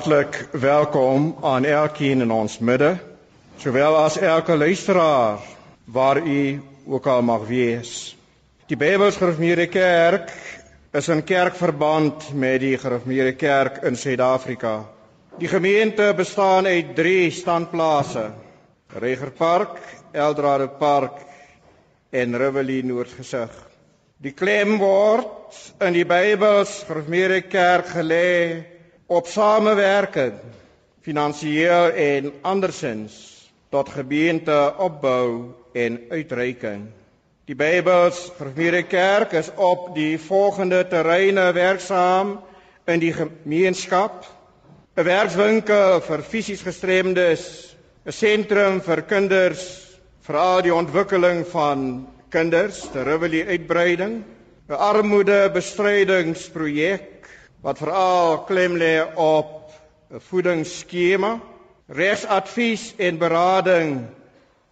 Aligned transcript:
Hartlik 0.00 0.48
welkom 0.52 1.36
aan 1.44 1.64
elkeen 1.68 2.22
in 2.24 2.30
ons 2.32 2.54
midde, 2.64 2.94
sowel 3.60 3.98
as 4.00 4.14
elke 4.16 4.54
luisteraar 4.56 5.42
waar 5.84 6.16
u 6.24 6.62
ook 6.88 7.06
al 7.06 7.20
mag 7.22 7.44
wees. 7.44 8.16
Die 8.72 8.78
Bybelsgereformeerde 8.80 9.66
Kerk 9.68 10.32
is 10.96 11.10
in 11.12 11.20
kerkverband 11.24 12.30
met 12.32 12.62
die 12.64 12.78
Gereformeerde 12.80 13.34
Kerk 13.36 13.82
in 13.84 13.96
Suid-Afrika. 13.96 14.86
Die 15.36 15.52
gemeente 15.52 16.14
bestaan 16.16 16.64
uit 16.64 16.96
3 16.96 17.30
standplase: 17.30 18.30
Regerpark, 18.96 19.76
Eldorado 20.12 20.68
Park 20.80 21.20
en 22.10 22.36
Rivoli 22.40 22.80
Noordgesig. 22.82 23.52
Die 24.16 24.32
klem 24.32 24.78
word 24.80 25.60
in 25.84 25.92
die 25.92 26.08
Bybels 26.08 26.78
Gereformeerde 26.88 27.42
Kerk 27.52 27.92
gelê 28.00 28.69
op 29.10 29.26
samewerking 29.26 30.36
finansiëel 31.02 31.90
en 31.98 32.28
andersins 32.46 33.14
tot 33.74 33.88
gemeente 33.90 34.54
opbou 34.78 35.50
en 35.74 35.98
uitreiking. 36.10 36.84
Die 37.50 37.58
Bybels 37.58 38.30
Gereformeerde 38.36 38.82
Kerk 38.86 39.32
is 39.34 39.50
op 39.56 39.94
die 39.96 40.18
volgende 40.18 40.86
terreine 40.86 41.52
werksaam 41.56 42.40
in 42.86 43.00
die 43.02 43.12
gemeenskap: 43.12 44.26
'n 44.94 45.04
werkswinkel 45.04 46.00
vir 46.06 46.22
fisies 46.22 46.62
gestremdes, 46.62 47.74
'n 48.06 48.12
sentrum 48.12 48.80
vir 48.80 49.02
kinders, 49.02 49.86
veral 50.22 50.62
die 50.62 50.74
ontwikkeling 50.74 51.46
van 51.50 52.06
kinders, 52.30 52.90
die 52.92 53.02
Rivoli 53.02 53.46
uitbreiding, 53.46 54.24
'n 54.68 54.72
armoedebestrydingsprojek 54.72 57.19
wat 57.60 57.78
veral 57.78 58.44
klem 58.48 58.76
lê 58.76 59.00
op 59.14 59.72
'n 60.10 60.20
voedingsskema, 60.20 61.40
regsadvies 61.86 62.94
en 62.96 63.18
berading 63.18 64.06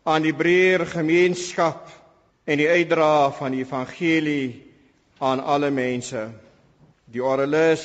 aan 0.03 0.22
die 0.22 0.34
breër 0.34 0.86
gemeenskap 0.86 1.89
en 2.45 2.56
die 2.58 2.69
uitdra 2.69 3.30
van 3.30 3.53
die 3.53 3.64
evangelie 3.64 4.72
aan 5.19 5.41
alle 5.41 5.70
mense. 5.70 6.28
Die 7.05 7.25
oralis 7.25 7.84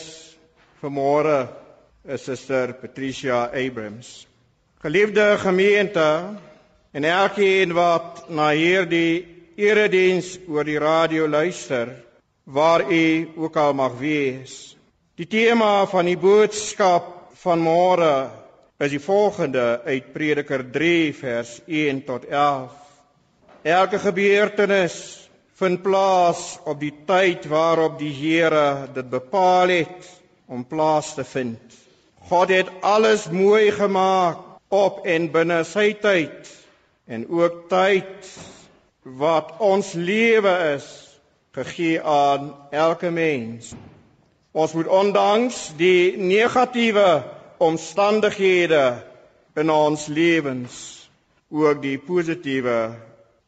vanmôre 0.81 1.47
is 2.05 2.23
Suster 2.23 2.73
Patricia 2.73 3.45
Abrams. 3.45 4.27
Geliefde 4.79 5.37
gemeente 5.37 6.35
en 6.91 7.03
elkeen 7.03 7.73
wat 7.73 8.29
na 8.29 8.49
hierdie 8.51 9.25
erediens 9.55 10.37
oor 10.47 10.63
die 10.63 10.79
radio 10.79 11.27
luister, 11.27 12.03
waar 12.43 12.91
u 12.91 13.29
ook 13.35 13.55
al 13.55 13.73
mag 13.73 13.97
wees. 13.99 14.72
Die 15.13 15.27
tema 15.29 15.83
van 15.85 16.07
die 16.09 16.17
boodskap 16.17 17.09
van 17.37 17.59
môre 17.61 18.31
is 18.81 18.95
die 18.95 19.01
volgende 19.01 19.83
uit 19.85 20.07
Prediker 20.09 20.63
3 20.73 21.11
vers 21.13 21.51
1 21.69 21.99
tot 22.07 22.25
11. 22.25 22.71
Elke 23.61 23.99
gebeurtenis 24.01 24.95
vind 25.61 25.83
plaas 25.85 26.41
op 26.65 26.81
die 26.81 26.89
tyd 27.05 27.45
waarop 27.45 28.01
die 28.01 28.09
Here 28.09 28.89
dit 28.97 29.13
bepaal 29.13 29.75
het 29.75 30.09
om 30.49 30.65
plaas 30.65 31.13
te 31.13 31.27
vind. 31.35 31.61
God 32.33 32.49
het 32.49 32.73
alles 32.81 33.29
mooi 33.29 33.69
gemaak 33.69 34.41
op 34.73 35.05
en 35.05 35.29
binne 35.29 35.61
sy 35.61 35.91
tyd 35.93 36.49
en 37.05 37.29
ook 37.29 37.67
tyd 37.69 38.33
wat 39.05 39.59
ons 39.61 39.93
lewe 39.93 40.59
is 40.73 40.93
gegee 41.53 42.01
aan 42.01 42.55
elke 42.73 43.13
mens. 43.13 43.75
Ons 44.53 44.75
moet 44.77 44.87
ondanks 44.87 45.71
die 45.79 46.13
negatiewe 46.17 47.23
omstandighede 47.57 48.83
in 49.57 49.71
ons 49.73 50.05
lewens 50.13 50.75
ook 51.49 51.81
die 51.81 51.97
positiewe 51.97 52.93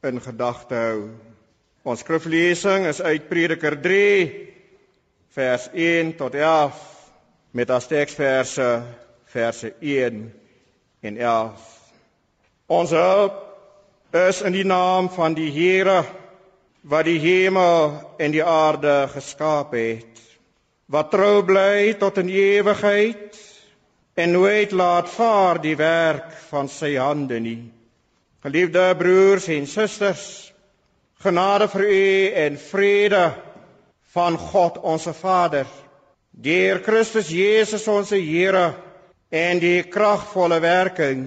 in 0.02 0.18
gedagte 0.22 0.80
hou. 0.82 1.04
Ons 1.86 2.02
skriflesing 2.02 2.88
is 2.90 3.04
uit 3.06 3.30
Prediker 3.30 3.78
3 3.82 4.02
vers 5.38 5.70
1 5.78 6.16
tot 6.18 6.34
11 6.42 6.82
met 7.54 7.70
as 7.70 7.86
teksverse 7.92 8.70
verse 9.30 9.74
1 9.78 10.22
en 11.06 11.18
11. 11.22 11.72
Ons 12.66 12.98
hulp 12.98 13.42
is 14.26 14.42
in 14.42 14.58
die 14.58 14.66
naam 14.66 15.14
van 15.14 15.38
die 15.38 15.52
Here 15.54 16.02
wat 16.82 17.06
die 17.06 17.20
hemel 17.22 17.94
en 18.18 18.34
die 18.34 18.46
aarde 18.46 19.04
geskaap 19.14 19.78
het 19.78 20.25
wat 20.92 21.12
trou 21.12 21.42
bly 21.46 21.96
tot 22.00 22.18
in 22.22 22.30
ewigheid 22.30 23.38
en 24.16 24.32
nooit 24.32 24.72
laat 24.72 25.10
vaar 25.10 25.60
die 25.62 25.76
werk 25.80 26.32
van 26.50 26.70
sy 26.72 26.96
hande 26.96 27.40
nie. 27.42 27.62
Geliefde 28.46 28.84
broers 29.00 29.48
en 29.50 29.66
susters, 29.68 30.54
genade 31.26 31.68
vir 31.74 31.86
u 31.90 32.06
en 32.46 32.60
vrede 32.62 33.24
van 34.14 34.38
God 34.38 34.78
ons 34.78 35.08
Vader, 35.20 35.66
deur 36.32 36.80
Christus 36.86 37.32
Jesus 37.34 37.88
ons 37.90 38.14
Here 38.14 38.76
en 39.34 39.60
die 39.60 39.82
kragvolle 39.90 40.62
werking 40.62 41.26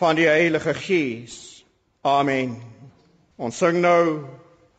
van 0.00 0.18
die 0.18 0.26
Heilige 0.26 0.74
Gees. 0.74 1.62
Amen. 2.02 2.58
Ons 3.38 3.60
sing 3.62 3.78
nou 3.80 4.26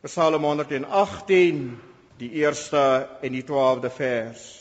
Psalm 0.04 0.44
118 0.44 1.89
die 2.20 2.30
eerste 2.30 3.08
en 3.20 3.32
die 3.32 3.44
12de 3.44 3.90
vers. 3.96 4.59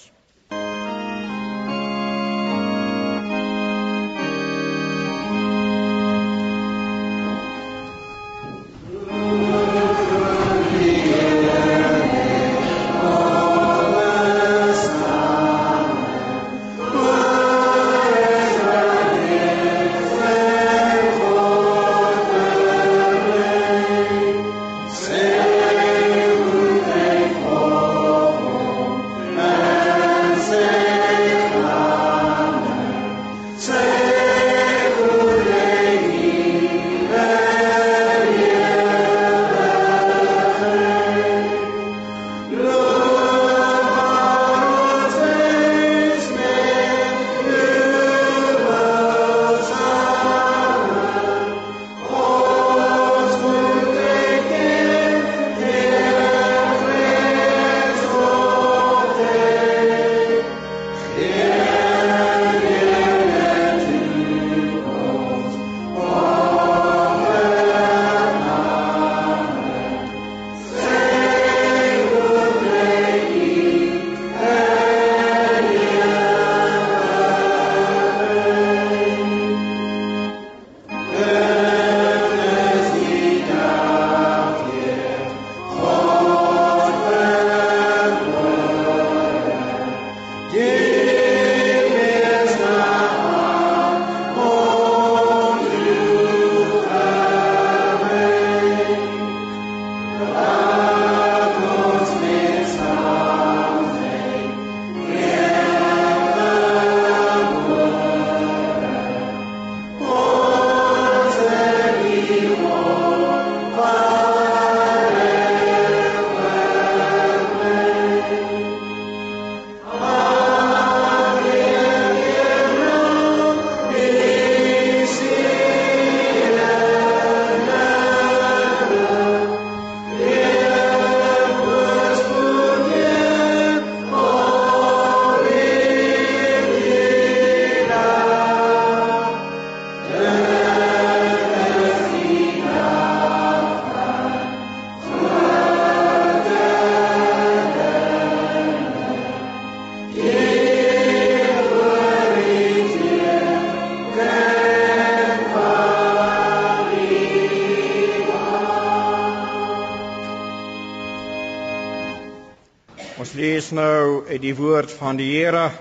Uit 164.29 164.41
die 164.41 164.53
woord 164.53 164.91
van 164.93 165.17
die 165.17 165.27
Here 165.31 165.71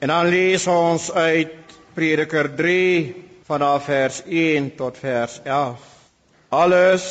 en 0.00 0.08
dan 0.08 0.30
lees 0.32 0.64
ons 0.70 1.10
uit 1.12 1.72
Prediker 1.92 2.48
3 2.56 3.12
vanaf 3.44 3.84
vers 3.84 4.22
1 4.24 4.70
tot 4.78 4.96
vers 4.96 5.34
11. 5.44 5.82
Alles 6.56 7.04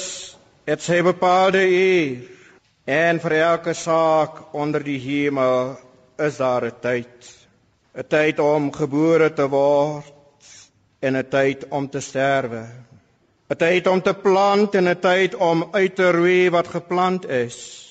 het 0.66 0.82
sy 0.82 1.04
bepaalde 1.06 1.62
uur 1.68 2.24
en 2.90 3.22
vir 3.22 3.36
elke 3.44 3.76
saak 3.78 4.56
onder 4.58 4.82
die 4.82 4.98
hemel 5.04 5.76
is 6.18 6.42
daar 6.42 6.66
'n 6.66 6.74
tyd. 6.82 7.30
'n 7.94 8.08
Tyd 8.08 8.40
om 8.40 8.72
gebore 8.74 9.30
te 9.34 9.48
word 9.50 10.50
en 11.00 11.18
'n 11.18 11.30
tyd 11.30 11.70
om 11.70 11.90
te 11.90 12.00
sterwe. 12.00 12.66
'n 13.50 13.56
Tyd 13.56 13.88
om 13.88 14.02
te 14.02 14.14
plant 14.14 14.76
en 14.76 14.90
'n 14.90 15.00
tyd 15.00 15.36
om 15.36 15.68
uit 15.72 15.96
te 15.96 16.12
roei 16.12 16.50
wat 16.50 16.68
geplant 16.68 17.30
is. 17.30 17.91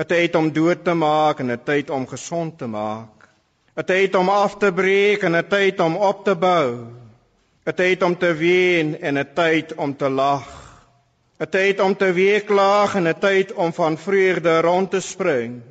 'n 0.00 0.06
tyd 0.08 0.34
om 0.34 0.52
dood 0.52 0.84
te 0.84 0.94
maak 0.94 1.40
en 1.40 1.50
'n 1.52 1.64
tyd 1.64 1.90
om 1.90 2.06
gesond 2.08 2.58
te 2.58 2.66
maak. 2.66 3.28
'n 3.76 3.84
tyd 3.84 4.14
om 4.14 4.28
af 4.28 4.56
te 4.56 4.72
breek 4.72 5.22
en 5.22 5.36
'n 5.36 5.48
tyd 5.48 5.80
om 5.80 5.96
op 5.96 6.24
te 6.24 6.34
bou. 6.34 6.86
'n 7.66 7.74
tyd 7.74 8.02
om 8.02 8.16
te 8.16 8.34
ween 8.34 9.00
en 9.00 9.18
'n 9.18 9.28
tyd 9.34 9.74
om 9.74 9.96
te 9.96 10.08
lag. 10.08 10.48
'n 11.40 11.48
tyd 11.50 11.80
om 11.80 11.96
te 11.96 12.12
weeklaag 12.12 12.94
en 12.94 13.08
'n 13.08 13.18
tyd 13.18 13.52
om 13.52 13.72
van 13.72 13.98
vreugde 13.98 14.60
rond 14.60 14.90
te 14.90 15.00
spring. 15.00 15.62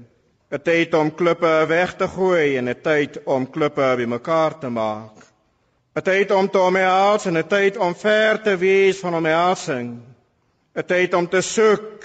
'n 0.51 0.61
tyd 0.63 0.93
om 0.93 1.15
klippe 1.15 1.65
weg 1.67 1.95
te 1.95 2.07
gooi 2.07 2.57
en 2.57 2.69
'n 2.69 2.81
tyd 2.81 3.19
om 3.25 3.49
klippe 3.49 3.93
bymekaar 3.97 4.59
te 4.59 4.69
maak. 4.69 5.17
'n 5.95 6.01
tyd 6.01 6.31
om 6.31 6.49
te 6.49 6.59
omhels 6.59 7.25
en 7.25 7.37
'n 7.37 7.47
tyd 7.47 7.77
om 7.77 7.95
ver 7.95 8.41
te 8.41 8.57
wees 8.57 8.99
van 8.99 9.15
omhelsing. 9.15 10.01
'n 10.75 10.85
tyd 10.85 11.13
om 11.13 11.27
te 11.27 11.41
soek 11.41 11.99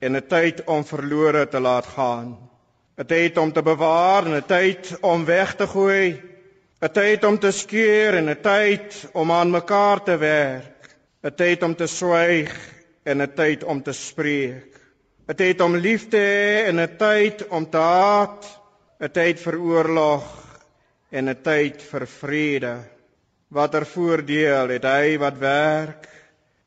en 0.00 0.16
'n 0.16 0.26
tyd 0.26 0.64
om 0.64 0.84
verlore 0.84 1.48
te 1.48 1.60
laat 1.60 1.86
gaan. 1.86 2.50
'n 2.98 3.06
Tyd 3.06 3.36
om 3.36 3.52
te 3.52 3.62
bewaar 3.62 4.26
en 4.26 4.36
'n 4.36 4.46
tyd 4.46 4.96
om 5.00 5.24
weg 5.24 5.54
te 5.56 5.66
gooi. 5.66 6.20
'n 6.82 6.92
Tyd 6.92 7.24
om 7.24 7.38
te 7.38 7.50
skeur 7.50 8.14
en 8.14 8.28
'n 8.30 8.40
tyd 8.40 9.08
om 9.12 9.32
aan 9.32 9.50
mekaar 9.50 10.02
te 10.02 10.16
werk. 10.16 10.96
'n 11.22 11.34
Tyd 11.34 11.62
om 11.62 11.74
te 11.74 11.86
swyg 11.86 12.52
en 13.04 13.22
'n 13.22 13.32
tyd 13.34 13.64
om 13.64 13.82
te 13.82 13.92
spreek. 13.92 14.72
'n 15.28 15.34
Tyd 15.34 15.60
om 15.60 15.76
lief 15.76 16.08
te 16.08 16.16
hê 16.16 16.68
en 16.68 16.80
'n 16.80 16.96
tyd 16.96 17.48
om 17.48 17.70
te 17.70 17.76
haat. 17.78 18.44
'n 19.00 19.10
Tyd 19.10 19.40
vir 19.40 19.56
oorlog 19.58 20.24
en 21.10 21.28
'n 21.28 21.42
tyd 21.42 21.82
vir 21.82 22.06
vrede. 22.06 22.74
Watter 23.48 23.86
voordeel 23.86 24.68
het 24.68 24.84
hy 24.84 25.18
wat 25.18 25.38
werk? 25.38 26.08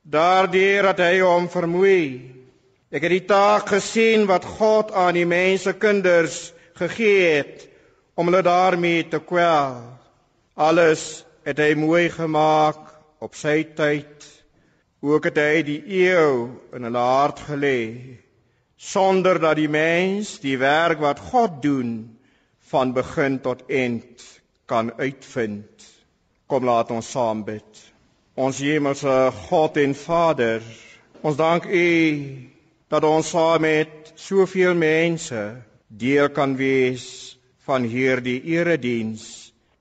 Daardeur 0.03 0.83
dat 0.83 0.99
hy 0.99 1.19
hom 1.19 1.49
vermoei. 1.49 2.42
Ek 2.93 3.07
het 3.07 3.09
die 3.09 3.25
taak 3.25 3.71
gesien 3.73 4.27
wat 4.29 4.43
God 4.45 4.91
aan 4.93 5.15
die 5.17 5.25
mense 5.25 5.71
kinders 5.81 6.51
gegee 6.77 7.39
het 7.39 7.63
om 8.13 8.29
hulle 8.29 8.43
daarmee 8.45 9.07
te 9.09 9.17
kwel. 9.17 9.79
Alles 10.53 11.23
het 11.41 11.57
hy 11.57 11.71
mooi 11.73 12.11
gemaak 12.13 12.91
op 13.17 13.33
sy 13.33 13.63
tyd. 13.73 14.27
Ook 15.01 15.25
het 15.31 15.41
hy 15.41 15.63
die 15.65 15.79
eeu 16.03 16.53
in 16.77 16.85
hulle 16.85 17.07
hart 17.07 17.41
gelê 17.47 17.81
sonder 18.77 19.41
dat 19.41 19.57
die 19.57 19.71
mens 19.71 20.37
die 20.43 20.59
werk 20.61 21.01
wat 21.01 21.21
God 21.31 21.61
doen 21.65 21.91
van 22.69 22.93
begin 22.93 23.41
tot 23.41 23.65
eind 23.73 24.21
kan 24.69 24.93
uitvind. 25.01 25.89
Kom 26.45 26.69
laat 26.69 26.93
ons 26.93 27.09
saam 27.09 27.41
bid. 27.47 27.85
Ons 28.37 28.61
hemelse 28.61 29.31
God 29.49 29.77
en 29.81 29.93
Vader, 29.97 30.61
ons 31.25 31.41
dank 31.41 31.65
U 31.65 31.87
dat 32.93 33.05
ons 33.09 33.31
saam 33.33 33.63
met 33.65 34.11
soveel 34.21 34.75
mense 34.77 35.41
deel 35.89 36.27
kan 36.29 36.53
wees 36.59 37.05
van 37.65 37.87
hierdie 37.89 38.37
erediens. 38.53 39.23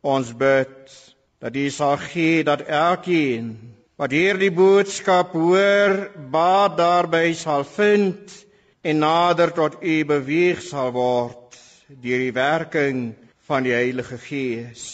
Ons 0.00 0.30
bid 0.32 0.94
dat 1.42 1.56
U 1.56 1.66
sal 1.74 1.98
gee 2.00 2.40
dat 2.46 2.64
elkeen 2.64 3.52
wat 4.00 4.14
hierdie 4.16 4.50
boodskap 4.54 5.34
hoor, 5.36 6.08
baat 6.32 6.78
daarby 6.80 7.34
sal 7.36 7.66
vind 7.68 8.32
en 8.80 9.04
nader 9.04 9.52
tot 9.52 9.76
U 9.84 9.98
beweeg 10.08 10.64
sal 10.64 10.94
word 10.96 11.60
deur 11.92 12.24
die 12.24 12.32
werking 12.32 13.04
van 13.44 13.68
die 13.68 13.76
Heilige 13.76 14.16
Gees. 14.24 14.88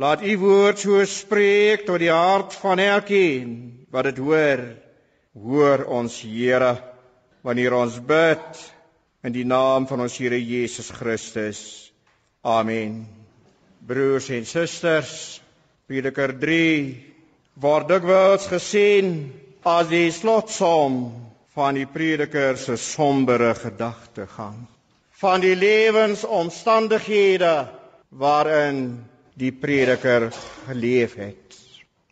Laat 0.00 0.24
U 0.24 0.38
woord 0.40 0.80
so 0.80 1.04
spreek 1.04 1.84
tot 1.84 2.00
die 2.00 2.12
hart 2.12 2.56
van 2.64 2.80
elkeen 2.80 3.56
wat 3.92 4.08
dit 4.08 4.24
hoor. 4.24 4.64
Hoor 5.36 5.84
ons 6.00 6.22
Here 6.24 6.95
wanneer 7.46 7.76
ons 7.78 8.00
bid 8.02 8.62
in 9.22 9.34
die 9.34 9.46
naam 9.46 9.86
van 9.86 10.02
ons 10.02 10.18
Here 10.18 10.38
Jesus 10.42 10.90
Christus. 10.90 11.60
Amen. 12.42 13.04
Broers 13.86 14.30
en 14.34 14.46
susters, 14.46 15.40
Prediker 15.86 16.34
3 16.34 16.62
word 17.62 17.88
dikwels 17.88 18.48
gesien 18.50 19.30
as 19.62 19.86
die 19.90 20.10
slotsom 20.10 20.98
van 21.54 21.78
die 21.78 21.86
prediker 21.86 22.58
se 22.58 22.74
sombere 22.76 23.54
gedagtegang 23.54 24.66
van 25.16 25.40
die 25.40 25.54
lewensomstandighede 25.56 27.68
waarin 28.10 29.04
die 29.38 29.52
prediker 29.52 30.28
geleef 30.66 31.14
het. 31.16 31.56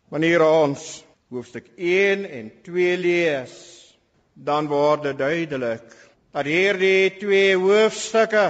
Wanneer 0.09 0.41
ons 0.47 1.03
hoofstuk 1.29 1.67
1 1.77 2.25
en 2.25 2.51
2 2.65 2.97
lees, 2.97 3.74
dan 4.35 4.67
word 4.67 5.07
dit 5.09 5.17
duidelik 5.17 5.87
dat 6.35 6.45
hierdie 6.45 7.15
twee 7.19 7.55
hoofstukke 7.55 8.49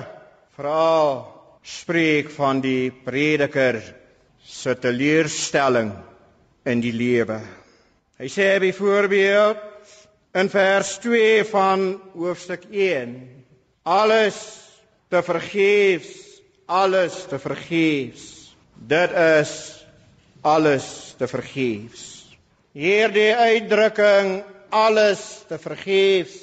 verhaal 0.57 1.21
spreek 1.65 2.31
van 2.33 2.61
die 2.61 2.89
prediker 3.05 3.77
se 4.45 4.75
teleurstelling 4.77 5.93
in 6.65 6.81
die 6.81 6.93
lewe. 6.93 7.39
Hy 8.17 8.29
sê 8.31 8.55
byvoorbeeld 8.61 9.61
in 10.35 10.49
vers 10.49 10.97
2 11.03 11.45
van 11.51 11.85
hoofstuk 12.13 12.65
1 12.71 13.15
alles 13.85 14.37
te 15.13 15.21
vergeefs 15.23 16.41
alles 16.65 17.15
te 17.29 17.39
vergeefs 17.39 18.25
dit 18.89 19.13
is 19.21 19.53
alles 20.41 20.87
te 21.19 21.29
vergeefs 21.29 22.03
hierdie 22.75 23.31
uitdrukking 23.31 24.41
alles 24.75 25.21
te 25.47 25.55
vergeefs 25.61 26.35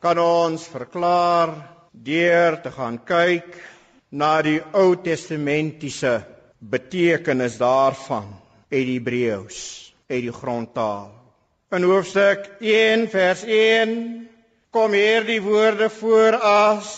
kan 0.00 0.16
ons 0.22 0.62
verklaar 0.72 1.52
deur 1.92 2.56
te 2.64 2.72
gaan 2.72 2.96
kyk 3.04 3.50
na 4.16 4.38
die 4.44 4.62
Ou 4.72 4.94
Testamentiese 5.04 6.22
betekenis 6.60 7.58
daarvan 7.60 8.30
uit 8.72 8.80
die 8.80 8.96
Hebreëus 8.96 9.60
uit 10.08 10.22
die 10.24 10.32
grondtaal. 10.32 11.10
In 11.76 11.84
hoofstuk 11.84 12.48
1 12.64 13.08
vers 13.12 13.44
1 13.44 13.94
kom 14.72 14.96
hier 14.96 15.26
die 15.28 15.42
woorde 15.44 15.90
voor 15.92 16.40
as 16.40 16.90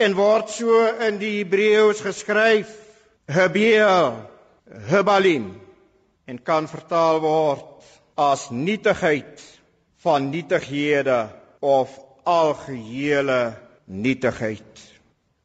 en 0.00 0.16
word 0.16 0.48
so 0.54 0.80
in 1.10 1.20
die 1.20 1.36
Hebreëus 1.42 2.00
geskryf 2.06 2.72
Hebeel 3.28 4.14
Hebalim 4.88 5.50
en 6.24 6.40
kan 6.40 6.70
vertaal 6.72 7.20
word 7.20 7.66
as 8.16 8.48
nietigheid 8.48 9.50
van 10.04 10.30
nietighede 10.30 11.28
of 11.60 11.92
algehele 12.24 13.54
nietigheid. 13.84 14.86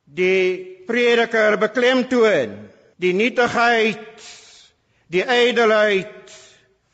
Die 0.05 0.83
prediker 0.87 1.57
beklemtoon 1.59 2.55
die 3.01 3.13
nietigheid, 3.13 4.23
die 5.11 5.23
ydelheid 5.23 6.31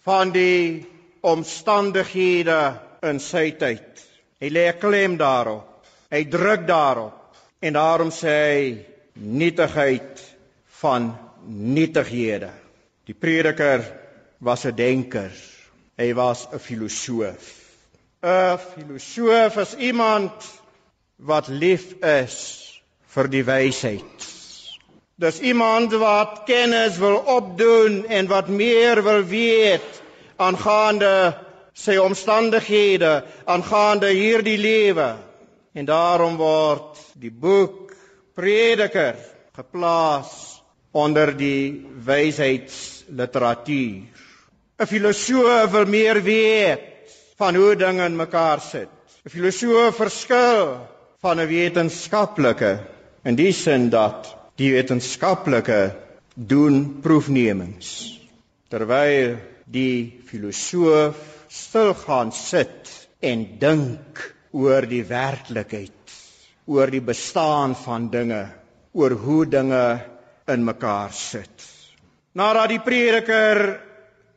van 0.06 0.34
die 0.34 0.86
omstandighede 1.22 2.62
in 3.06 3.22
sy 3.22 3.52
tyd. 3.60 4.02
Hy 4.42 4.50
lê 4.50 4.66
klem 4.82 5.18
daarop. 5.22 5.86
Hy 6.12 6.24
druk 6.30 6.66
daarop 6.68 7.38
en 7.62 7.78
daarom 7.78 8.10
sê 8.14 8.34
hy 8.34 8.64
nietigheid 9.14 10.24
van 10.82 11.12
nietighede. 11.46 12.50
Die 13.06 13.16
prediker 13.16 13.86
was 14.40 14.66
'n 14.66 14.76
denker. 14.76 15.32
Hy 16.02 16.14
was 16.18 16.48
'n 16.50 16.58
filosoof. 16.60 17.44
'n 18.24 18.58
Filosoof 18.74 19.58
is 19.58 19.76
iemand 19.76 20.32
wat 21.18 21.48
lief 21.48 22.02
is 22.02 22.36
vir 23.14 23.28
die 23.28 23.46
wysheid. 23.46 24.26
Dis 25.22 25.40
iemand 25.40 25.94
wat 26.02 26.42
kennis 26.46 26.98
wil 26.98 27.16
opdoen 27.38 28.06
en 28.10 28.28
wat 28.28 28.48
meer 28.48 29.04
wil 29.06 29.24
weet 29.30 30.02
aangaande 30.42 31.38
sy 31.74 31.98
omstandighede, 32.02 33.24
aangaande 33.46 34.10
hierdie 34.10 34.58
lewe. 34.58 35.16
En 35.74 35.86
daarom 35.86 36.38
word 36.42 36.98
die 37.22 37.32
boek 37.32 37.94
Prediker 38.34 39.16
geplaas 39.54 40.62
onder 40.92 41.38
die 41.38 41.86
wysheidsliteratuur. 42.06 44.21
'n 44.82 44.88
Filosoof 44.90 45.72
wil 45.72 45.86
meer 45.86 46.18
weet 46.26 47.14
van 47.38 47.56
hoe 47.56 47.76
dinge 47.76 48.06
in 48.06 48.16
mekaar 48.18 48.62
sit. 48.62 48.90
'n 49.26 49.30
Filosoof 49.30 49.96
verskil 49.96 50.88
van 51.22 51.40
'n 51.40 51.48
wetenskaplike 51.48 52.72
in 53.24 53.36
die 53.36 53.52
sin 53.54 53.90
dat 53.90 54.32
die 54.58 54.72
wetenskaplike 54.74 55.94
doen 56.34 56.98
proefnemings 57.02 58.18
terwyl 58.72 59.38
die 59.68 60.22
filosoof 60.26 61.20
stil 61.52 61.94
gaan 61.94 62.32
sit 62.32 62.90
en 63.20 63.46
dink 63.60 64.22
oor 64.52 64.88
die 64.88 65.04
werklikheid, 65.06 66.16
oor 66.66 66.90
die 66.92 67.04
bestaan 67.04 67.76
van 67.76 68.10
dinge, 68.10 68.48
oor 68.94 69.12
hoe 69.12 69.46
dinge 69.46 69.86
in 70.48 70.66
mekaar 70.66 71.14
sit. 71.14 71.70
Nadat 72.34 72.72
die 72.72 72.82
prediker 72.82 73.91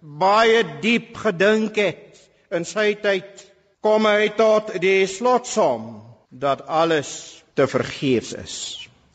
baie 0.05 0.61
diep 0.83 1.17
gedink 1.17 1.79
het 1.81 2.21
in 2.53 2.67
sy 2.69 2.93
tyd, 3.01 3.41
kom 3.81 4.05
hy 4.09 4.29
tot 4.37 4.75
die 4.81 5.07
slotsom 5.09 6.03
dat 6.29 6.67
alles 6.69 7.11
te 7.57 7.67
vergeefs 7.71 8.35
is. 8.37 8.57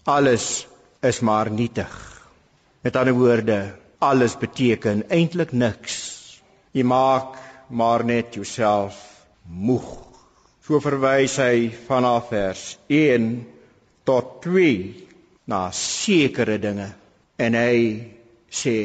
Alles 0.09 0.65
is 1.05 1.21
maar 1.21 1.51
nietig. 1.53 1.93
Met 2.81 2.95
ander 2.95 3.13
woorde, 3.13 3.59
alles 4.01 4.37
beteken 4.39 5.03
eintlik 5.13 5.51
niks. 5.53 5.99
Jy 6.73 6.83
maak 6.87 7.37
maar 7.69 8.05
net 8.05 8.33
jouself 8.33 8.97
moeg. 9.45 9.89
So 10.65 10.81
verwys 10.81 11.37
hy 11.41 11.69
vanaf 11.87 12.29
vers 12.33 12.77
1 12.89 13.29
tot 14.09 14.39
2 14.45 15.05
na 15.49 15.67
sekere 15.73 16.57
dinge 16.61 16.91
en 17.37 17.57
hy 17.57 17.77
sê 18.49 18.77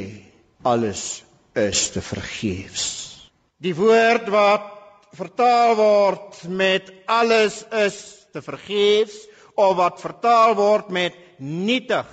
alles 0.65 1.24
is 1.55 1.91
te 1.95 2.03
vergeefs. 2.03 2.87
Die 3.63 3.75
woord 3.75 4.29
wat 4.33 4.71
vertaal 5.15 5.77
word 5.79 6.43
met 6.51 6.91
alles 7.07 7.63
is 7.71 7.99
te 8.35 8.43
vergeefs 8.43 9.17
of 9.55 9.77
wat 9.79 10.03
vertaal 10.03 10.57
word 10.59 10.91
met 10.91 11.15
nietig 11.39 12.09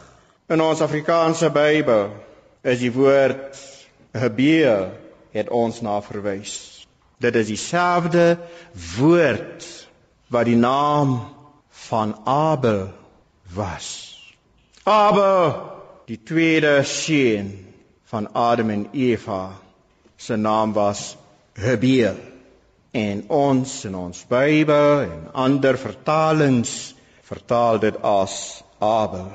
in 0.52 0.62
ons 0.62 0.84
Afrikaanse 0.86 1.50
Bybel 1.54 2.12
is 2.62 2.82
die 2.84 2.92
woord 2.94 3.58
hebeel 4.14 4.92
het 5.34 5.50
ons 5.50 5.80
na 5.82 5.98
verwys. 6.06 6.54
Dit 7.22 7.38
is 7.40 7.50
dieselfde 7.50 8.36
woord 8.98 9.66
wat 10.34 10.46
die 10.50 10.60
naam 10.60 11.18
van 11.88 12.14
Abel 12.28 12.90
was. 13.56 13.88
Abel, 14.84 15.54
die 16.10 16.20
tweede 16.26 16.82
seun 16.84 17.71
van 18.12 18.28
Adam 18.34 18.70
en 18.70 18.88
Eva, 18.92 19.54
se 20.16 20.36
naam 20.36 20.74
was 20.74 21.16
Hebeel. 21.54 22.18
En 22.92 23.24
ons 23.32 23.86
in 23.88 23.96
ons 23.96 24.26
Bybel 24.28 25.02
en 25.06 25.30
ander 25.32 25.78
vertalings 25.80 26.74
vertaal 27.24 27.80
dit 27.80 27.96
as 28.04 28.34
Abel. 28.84 29.30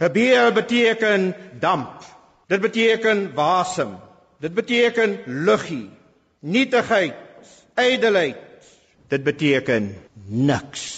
Hebeel 0.00 0.54
beteken 0.56 1.34
damp. 1.60 2.00
Dit 2.48 2.64
beteken 2.64 3.26
wasem. 3.36 3.98
Dit 4.40 4.54
beteken 4.56 5.18
luggie 5.26 5.90
nietigheid, 6.40 7.14
ydelheid. 7.76 8.40
Dit 9.12 9.24
beteken 9.24 9.92
niks. 10.24 10.88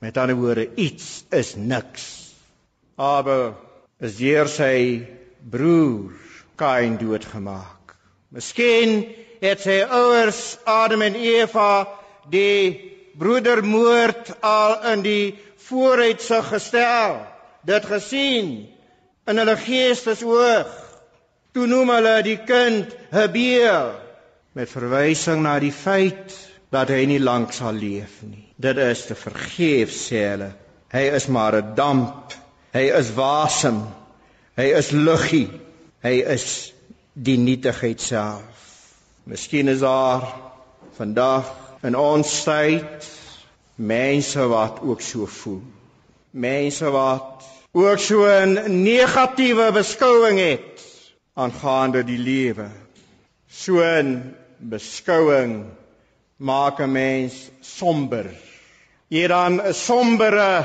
Met 0.00 0.16
ander 0.16 0.40
woorde, 0.40 0.70
iets 0.74 1.24
is 1.36 1.52
niks. 1.54 2.32
Abel 2.96 3.52
is 4.00 4.16
deur 4.16 4.48
sy 4.48 5.04
broer 5.52 6.29
Kain 6.60 6.98
doodgemaak. 7.00 7.94
Miskien 8.36 9.06
het 9.40 9.62
sy 9.64 9.80
ouers 9.88 10.58
Adam 10.68 11.02
en 11.06 11.16
Eva 11.16 11.88
die 12.28 12.90
broedermoord 13.18 14.34
al 14.44 14.76
in 14.92 15.04
die 15.06 15.24
vooruitsig 15.68 16.52
gestel. 16.52 17.16
Dit 17.64 17.88
gesien 17.88 18.52
in 19.28 19.40
hulle 19.40 19.56
geestesoog. 19.56 20.70
Toe 21.56 21.66
noem 21.66 21.96
hulle 21.96 22.14
die 22.28 22.38
kind 22.46 22.92
Habeel 23.10 23.94
met 24.54 24.70
verwysing 24.70 25.42
na 25.46 25.56
die 25.62 25.74
feit 25.74 26.34
dat 26.70 26.90
hy 26.92 27.04
nie 27.08 27.20
lank 27.22 27.54
sal 27.54 27.74
leef 27.74 28.20
nie. 28.22 28.44
Dit 28.60 28.78
is 28.78 29.06
te 29.08 29.16
vergeef 29.18 29.94
sê 29.94 30.22
hulle. 30.34 30.52
Hy 30.92 31.04
is 31.16 31.26
maar 31.26 31.56
'n 31.56 31.74
damp. 31.74 32.36
Hy 32.74 32.86
is 33.00 33.10
wasem. 33.14 33.82
Hy 34.56 34.68
is 34.78 34.90
luggie. 34.90 35.48
Hy 36.00 36.22
is 36.32 36.72
die 37.12 37.36
nietigheid 37.36 38.00
self. 38.00 38.68
Miskien 39.28 39.68
is 39.68 39.82
daar 39.84 40.24
vandag 40.96 41.50
in 41.84 41.96
ons 41.96 42.30
tyd 42.46 43.04
mense 43.76 44.46
wat 44.48 44.80
ook 44.80 45.04
so 45.04 45.28
voel. 45.28 45.60
Mense 46.32 46.88
wat 46.94 47.44
ook 47.76 48.00
so 48.00 48.24
'n 48.24 48.82
negatiewe 48.82 49.72
beskouing 49.76 50.38
het 50.40 50.80
aangaande 51.36 52.04
die 52.04 52.18
lewe. 52.18 52.70
So 53.48 53.84
'n 53.84 54.34
beskouing 54.56 55.66
maak 56.36 56.80
'n 56.80 56.92
mens 56.92 57.50
somber. 57.60 58.24
Jy 59.08 59.26
dan 59.28 59.60
'n 59.60 59.74
sombere 59.74 60.64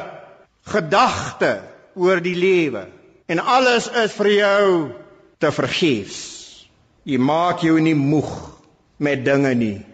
gedagte 0.64 1.62
oor 1.96 2.22
die 2.22 2.36
lewe 2.36 2.88
en 3.28 3.40
alles 3.40 3.88
is 3.92 4.12
vir 4.14 4.32
jou 4.32 4.92
te 5.40 5.52
vergeefs. 5.52 6.68
Jy 7.04 7.18
maak 7.18 7.60
jou 7.62 7.82
nie 7.82 7.96
moeg 7.96 8.52
met 8.98 9.26
dinge 9.26 9.54
nie 9.56 9.86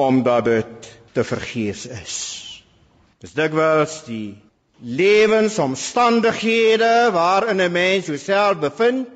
omdat 0.00 0.44
dit 0.44 0.98
te 1.12 1.24
vergeefs 1.24 1.86
is. 1.92 2.38
Dis 3.20 3.32
dikwels 3.36 4.04
die 4.06 4.36
lewensomstandighede 4.80 7.10
waarin 7.12 7.60
'n 7.60 7.72
mens 7.72 8.06
jouself 8.06 8.58
bevind 8.58 9.08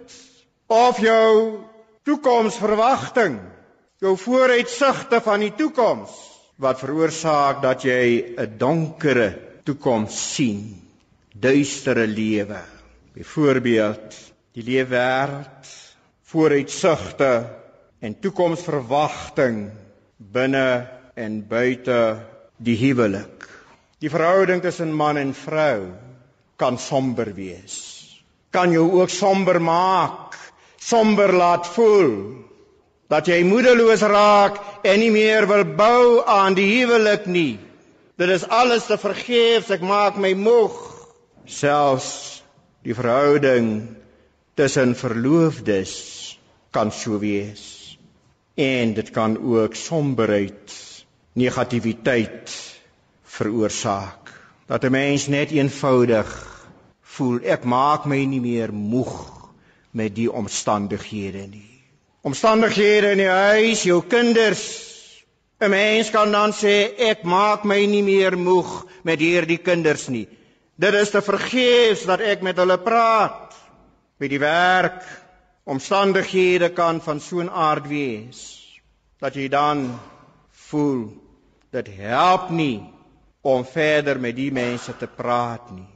of 0.67 1.01
jou 1.01 1.59
toekomsverwagting 2.05 3.41
jou 4.05 4.17
vooruitsigte 4.21 5.21
van 5.25 5.41
die 5.41 5.55
toekoms 5.57 6.11
wat 6.61 6.83
veroorsaak 6.83 7.63
dat 7.63 7.83
jy 7.83 8.35
'n 8.37 8.59
donkere 8.59 9.39
toekoms 9.65 10.35
sien, 10.35 10.83
duistere 11.33 12.07
lewe. 12.07 12.61
Byvoorbeeld, 13.15 14.15
die 14.55 14.63
lewe 14.63 14.87
wêreld, 14.93 15.71
vooruitsigte 16.31 17.31
en 18.05 18.15
toekomsverwagting 18.23 19.65
binne 20.35 20.69
en 21.19 21.41
buite 21.49 21.99
die 22.63 22.77
huwelik. 22.79 23.49
Die 23.99 24.11
verhouding 24.13 24.63
tussen 24.63 24.93
man 24.95 25.19
en 25.19 25.33
vrou 25.35 25.91
kan 26.61 26.79
somber 26.79 27.33
wees. 27.35 27.77
Kan 28.55 28.71
jou 28.71 28.87
ook 29.01 29.11
somber 29.11 29.59
maak, 29.59 30.39
somber 30.79 31.35
laat 31.35 31.67
voel 31.75 32.13
dat 33.11 33.27
jy 33.29 33.41
moedeloos 33.47 34.07
raak 34.07 34.61
en 34.87 35.03
nie 35.03 35.11
meer 35.15 35.49
wil 35.51 35.65
bou 35.77 36.23
aan 36.31 36.55
die 36.55 36.69
huwelik 36.77 37.27
nie. 37.27 37.59
Dit 38.15 38.31
is 38.31 38.47
alles 38.47 38.87
te 38.87 38.99
vergeefs, 39.03 39.73
ek 39.75 39.83
maak 39.83 40.17
my 40.23 40.31
moeg. 40.39 40.79
Selfs 41.51 42.43
die 42.87 42.95
verhouding 42.95 43.97
tussen 44.55 44.95
verloofdes 44.97 45.95
kan 46.71 46.93
so 46.93 47.19
wees. 47.19 47.99
En 48.55 48.95
dit 48.95 49.11
kan 49.11 49.39
ook 49.39 49.75
somberheid, 49.75 50.75
negativiteit 51.33 52.53
veroorsaak. 53.23 54.33
Dat 54.67 54.85
'n 54.85 54.91
mens 54.91 55.27
net 55.27 55.51
eenvoudig 55.51 56.29
voel 57.03 57.41
ek 57.43 57.65
maak 57.65 58.05
my 58.05 58.25
nie 58.25 58.41
meer 58.41 58.73
moeg 58.73 59.31
met 59.91 60.15
die 60.15 60.33
omstandighede 60.33 61.47
nie 61.47 61.75
omstandighede 62.25 63.13
in 63.13 63.21
die 63.21 63.29
huis, 63.29 63.85
jou 63.85 64.01
kinders. 64.09 64.65
'n 65.61 65.71
Mens 65.71 66.11
kan 66.11 66.33
dan 66.33 66.53
sê 66.53 66.97
ek 66.99 67.23
maak 67.23 67.65
my 67.65 67.85
nie 67.87 68.03
meer 68.03 68.37
moeg 68.37 68.87
met 69.05 69.21
hierdie 69.21 69.61
kinders 69.61 70.09
nie. 70.09 70.27
Dit 70.77 70.95
is 70.95 71.11
te 71.11 71.23
vergeefs 71.23 72.05
dat 72.09 72.21
ek 72.21 72.43
met 72.43 72.57
hulle 72.57 72.79
praat. 72.81 73.44
By 74.19 74.29
die 74.29 74.39
werk, 74.39 75.03
omstandighede 75.65 76.73
kan 76.73 77.01
van 77.01 77.21
so 77.21 77.41
'n 77.41 77.51
aard 77.51 77.89
wees 77.89 78.41
dat 79.21 79.35
jy 79.35 79.49
dan 79.49 80.01
voel 80.51 81.13
dit 81.71 81.89
help 81.97 82.51
nie 82.51 82.83
om 83.43 83.65
verder 83.65 84.21
met 84.21 84.37
die 84.37 84.53
mense 84.53 84.97
te 84.97 85.07
praat 85.07 85.71
nie. 85.71 85.89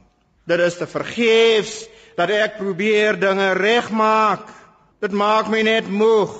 Dit 0.45 0.59
is 0.59 0.77
te 0.77 0.87
vergeefs 0.87 1.87
dat 2.15 2.29
ek 2.29 2.57
probeer 2.57 3.19
dinge 3.19 3.53
regmaak 3.53 4.59
Dit 4.99 5.15
maak 5.15 5.47
my 5.47 5.61
net 5.63 5.87
moeg. 5.87 6.31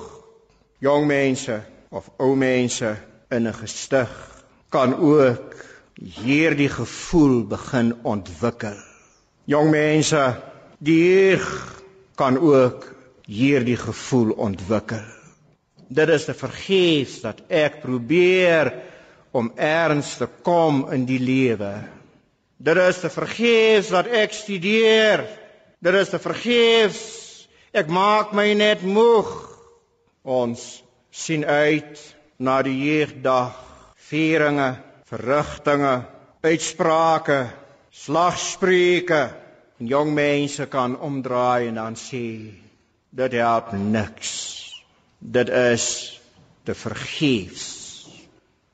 Jong 0.83 1.05
mense 1.07 1.62
of 1.95 2.09
ou 2.19 2.36
mense 2.36 2.89
in 3.31 3.48
'n 3.48 3.55
gestig 3.55 4.12
kan 4.69 4.95
ook 4.95 5.55
hierdie 5.95 6.69
gevoel 6.69 7.48
begin 7.48 7.93
ontwikkel. 8.03 8.75
Jong 9.45 9.71
mense, 9.71 10.36
die 10.79 11.00
Heer 11.03 11.45
kan 12.15 12.38
ook 12.39 12.88
hierdie 13.27 13.77
gevoel 13.77 14.31
ontwikkel. 14.31 15.03
Dit 15.89 16.09
is 16.09 16.25
te 16.25 16.36
vergeefs 16.38 17.19
dat 17.24 17.41
ek 17.48 17.81
probeer 17.81 18.71
om 19.31 19.51
erns 19.55 20.15
te 20.17 20.27
kom 20.45 20.83
in 20.93 21.05
die 21.09 21.19
lewe. 21.21 21.74
Dit 22.57 22.77
is 22.77 23.00
te 23.00 23.09
vergeefs 23.09 23.91
dat 23.93 24.09
ek 24.12 24.33
studeer. 24.36 25.25
Dit 25.79 25.95
is 25.95 26.12
te 26.12 26.19
vergeefs. 26.19 27.03
Ek 27.71 27.88
maak 27.88 28.33
my 28.38 28.51
net 28.57 28.83
moeg. 28.83 29.29
Ons 30.24 30.81
sien 31.09 31.45
uit 31.45 32.01
na 32.39 32.59
die 32.65 32.75
jeugdag, 32.77 33.55
vieringe, 34.09 34.74
verrigtinge, 35.09 35.93
uitsprake, 36.45 37.39
slagspreuke. 37.91 39.21
En 39.79 39.88
jong 39.88 40.09
mense 40.12 40.65
kan 40.67 40.98
omdraai 41.00 41.67
en 41.67 41.77
dan 41.79 41.95
sê 41.95 42.51
dit 43.15 43.31
help 43.31 43.71
niks. 43.71 44.31
Dit 45.19 45.50
is 45.50 45.86
te 46.63 46.74
vergeefs. 46.75 47.67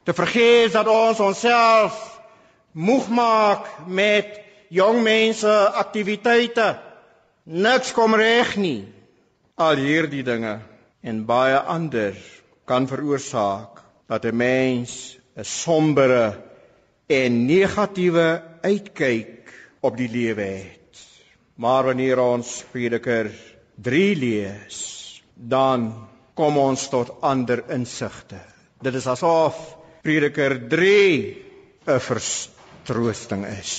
Te 0.04 0.14
vergeefs 0.14 0.74
dat 0.74 0.88
ons 0.90 1.20
onsself 1.22 2.00
moeg 2.72 3.10
maak 3.10 3.68
met 3.86 4.40
jong 4.74 5.04
mense 5.06 5.52
aktiwiteite. 5.78 6.74
Niks 7.44 7.94
kom 7.94 8.18
reg 8.18 8.56
nie. 8.58 8.88
Al 9.62 9.78
hierdie 9.78 10.24
dinge 10.26 10.56
en 11.06 11.20
baie 11.30 11.60
ander 11.60 12.18
kan 12.66 12.90
veroorsaak 12.90 13.84
dat 14.10 14.26
'n 14.26 14.36
mens 14.36 15.18
'n 15.38 15.46
sombere 15.46 16.42
en 17.08 17.46
negatiewe 17.46 18.42
uitkyk 18.62 19.54
op 19.80 19.98
die 19.98 20.10
lewe 20.10 20.42
het. 20.42 20.85
Maar 21.56 21.84
wanneer 21.84 22.20
ons 22.20 22.64
Prediker 22.72 23.30
3 23.80 24.16
lees, 24.20 24.80
dan 25.36 25.88
kom 26.36 26.58
ons 26.60 26.90
tot 26.92 27.14
ander 27.24 27.62
insigte. 27.72 28.42
Dit 28.84 28.98
is 29.00 29.08
asof 29.08 29.56
Prediker 30.04 30.58
3 30.70 31.44
'n 31.88 32.00
vertroosting 32.00 33.46
is. 33.48 33.72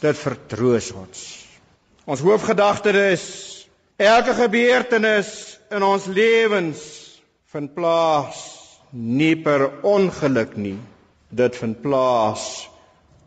Dit 0.00 0.16
vertroos 0.18 0.92
ons. 0.92 1.20
Ons 2.06 2.20
hoofgedagte 2.20 2.92
is 3.12 3.66
elke 3.96 4.34
gebeurtenis 4.34 5.58
in 5.70 5.82
ons 5.82 6.06
lewens 6.06 6.82
vind 7.52 7.74
plaas 7.74 8.38
nie 8.90 9.34
per 9.36 9.82
ongeluk 9.82 10.56
nie. 10.56 10.78
Dit 11.30 11.56
vind 11.56 11.80
plaas 11.82 12.68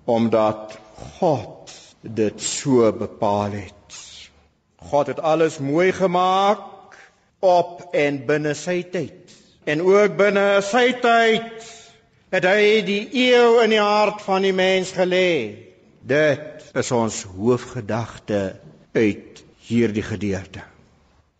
omdat 0.05 0.77
God 1.19 1.73
dit 2.01 2.41
so 2.41 2.91
bepaal 2.91 3.51
het. 3.51 3.76
God 4.77 5.07
het 5.07 5.19
alles 5.19 5.57
mooi 5.57 5.91
gemaak 5.91 6.95
op 7.39 7.89
en 7.93 8.25
binne 8.25 8.53
sy 8.53 8.83
tyd. 8.91 9.33
En 9.65 9.81
ook 9.81 10.17
binne 10.17 10.61
sy 10.61 10.91
tyd 11.01 11.65
het 12.31 12.45
hy 12.45 12.81
die 12.85 13.03
eeu 13.27 13.63
in 13.63 13.73
die 13.73 13.81
hart 13.81 14.21
van 14.25 14.45
die 14.45 14.53
mens 14.55 14.93
gelê. 14.95 15.57
Dit 16.07 16.71
is 16.77 16.91
ons 16.91 17.23
hoofgedagte 17.35 18.59
uit 18.93 19.43
hierdie 19.67 20.03
gedeelte. 20.03 20.63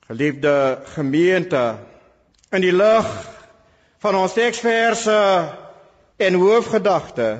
Geliefde 0.08 0.80
gemeente, 0.95 1.78
in 2.52 2.63
die 2.63 2.76
lig 2.76 3.08
van 4.04 4.15
ons 4.15 4.36
teksverse 4.36 5.19
en 6.17 6.39
hoofgedagte 6.39 7.32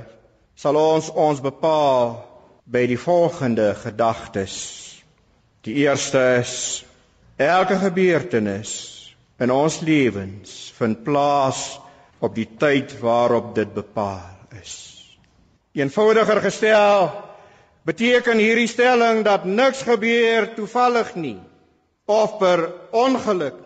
sal 0.58 0.80
ons 0.80 1.08
ons 1.14 1.40
bepaal 1.44 2.18
by 2.68 2.84
die 2.90 3.00
volgende 3.00 3.72
gedagtes. 3.80 4.87
Die 5.68 5.82
eerste 5.84 6.20
is 6.40 6.86
elke 7.36 7.76
gebeurtenis 7.76 8.70
in 9.44 9.52
ons 9.52 9.82
lewens 9.84 10.52
vind 10.78 11.02
plaas 11.04 11.64
op 12.24 12.38
die 12.38 12.48
tyd 12.56 12.94
waarop 13.02 13.50
dit 13.58 13.74
bepaal 13.76 14.56
is. 14.62 14.76
Eenvoudiger 15.76 16.40
gestel 16.46 17.10
beteken 17.84 18.40
hierdie 18.40 18.70
stelling 18.72 19.26
dat 19.28 19.44
niks 19.44 19.82
gebeur 19.84 20.48
toevallig 20.56 21.12
nie 21.20 21.40
of 22.08 22.38
per 22.40 22.64
ongeluk. 22.96 23.60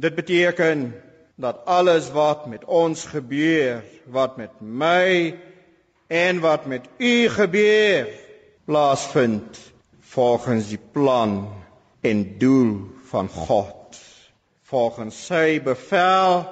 Dit 0.00 0.16
beteken 0.16 0.86
dat 1.36 1.66
alles 1.68 2.08
wat 2.16 2.48
met 2.48 2.64
ons 2.64 3.04
gebeur, 3.12 3.84
wat 4.08 4.40
met 4.40 4.56
my 4.60 5.36
en 6.08 6.40
wat 6.40 6.64
met 6.64 6.88
u 6.96 7.28
gebeur, 7.36 8.08
plaasvind 8.64 9.60
volgens 10.12 10.68
die 10.68 10.80
plan 10.92 11.48
en 12.00 12.38
doel 12.38 12.90
van 13.08 13.28
God. 13.28 14.00
Volgens 14.62 15.16
sy 15.26 15.60
bevel, 15.64 16.44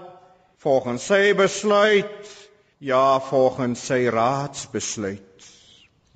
volgens 0.56 1.04
sy 1.06 1.34
besluit, 1.36 2.30
ja, 2.78 3.20
volgens 3.20 3.82
sy 3.86 4.06
raadsbesluit. 4.12 5.48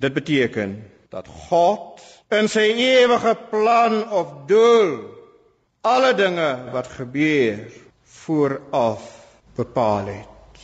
Dit 0.01 0.13
beteken 0.13 0.77
dat 1.13 1.29
God 1.49 2.01
in 2.33 2.49
sy 2.49 2.65
ewige 2.81 3.35
plan 3.51 4.01
of 4.09 4.33
doel 4.49 4.97
alle 5.85 6.13
dinge 6.17 6.49
wat 6.73 6.89
gebeur 6.97 7.61
vooraf 8.25 9.05
bepaal 9.55 10.09
het. 10.09 10.61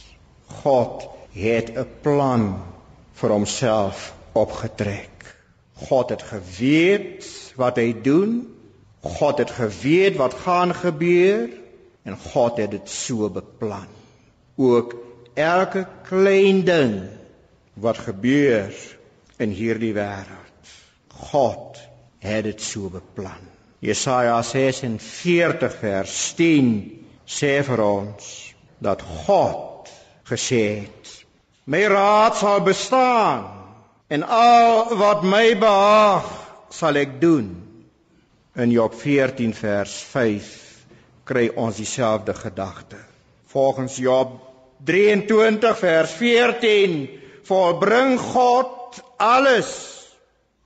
God 0.64 1.06
het 1.38 1.70
'n 1.78 1.88
plan 2.02 2.46
vir 3.14 3.30
homself 3.30 4.14
opgetrek. 4.34 5.41
God 5.88 6.10
het 6.10 6.22
geweet 6.22 7.26
wat 7.58 7.80
hy 7.82 7.92
doen. 8.04 8.58
God 9.02 9.38
het 9.42 9.52
geweet 9.52 10.16
wat 10.20 10.34
gaan 10.44 10.76
gebeur 10.76 11.50
en 12.04 12.18
God 12.18 12.58
het 12.58 12.72
dit 12.72 12.90
so 12.90 13.30
beplan. 13.30 13.90
Ook 14.56 14.96
elke 15.34 15.88
klein 16.06 16.64
ding 16.66 17.10
wat 17.74 17.98
gebeur 17.98 18.74
in 19.38 19.50
hierdie 19.50 19.94
wêreld. 19.98 20.76
God 21.10 21.80
het 22.22 22.44
dit 22.44 22.62
so 22.62 22.90
beplan. 22.94 23.50
Jesaja 23.82 24.42
46 24.46 25.80
vers 25.82 26.18
10 26.38 26.68
sê 27.26 27.56
vir 27.66 27.82
ons 27.82 28.28
dat 28.78 29.02
God 29.26 29.90
gesê 30.30 30.62
het: 30.86 31.26
"My 31.66 31.82
raad 31.90 32.38
sal 32.38 32.62
bestaan 32.62 33.61
En 34.12 34.26
al 34.28 34.90
wat 35.00 35.22
my 35.24 35.54
behaag, 35.56 36.28
sal 36.76 36.98
ek 37.00 37.14
doen. 37.22 37.48
In 38.60 38.74
Job 38.74 38.92
14 39.00 39.54
vers 39.56 39.94
5 40.12 40.50
kry 41.24 41.46
ons 41.56 41.80
dieselfde 41.80 42.36
gedagte. 42.36 43.00
Volgens 43.54 43.96
Job 44.04 44.34
23 44.84 45.80
vers 45.80 46.16
14 46.20 46.98
volbring 47.48 48.18
God 48.20 49.00
alles 49.16 49.72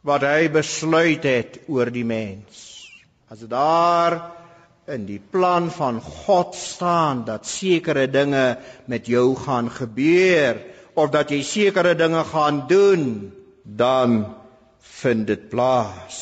wat 0.01 0.25
hy 0.25 0.49
besluit 0.49 1.25
het 1.29 1.59
oor 1.69 1.93
die 1.93 2.05
mens. 2.05 2.89
As 3.29 3.45
daar 3.45 4.17
in 4.89 5.05
die 5.05 5.21
plan 5.21 5.69
van 5.69 6.01
God 6.01 6.57
staan 6.57 7.21
dat 7.29 7.45
sekere 7.45 8.07
dinge 8.09 8.55
met 8.89 9.05
jou 9.05 9.35
gaan 9.37 9.69
gebeur, 9.69 10.65
of 10.95 11.11
dat 11.11 11.31
jy 11.31 11.41
sekere 11.43 11.95
dinge 11.95 12.23
gaan 12.23 12.65
doen, 12.67 13.31
dan 13.63 14.35
vind 14.79 15.27
dit 15.27 15.49
plaas. 15.49 16.19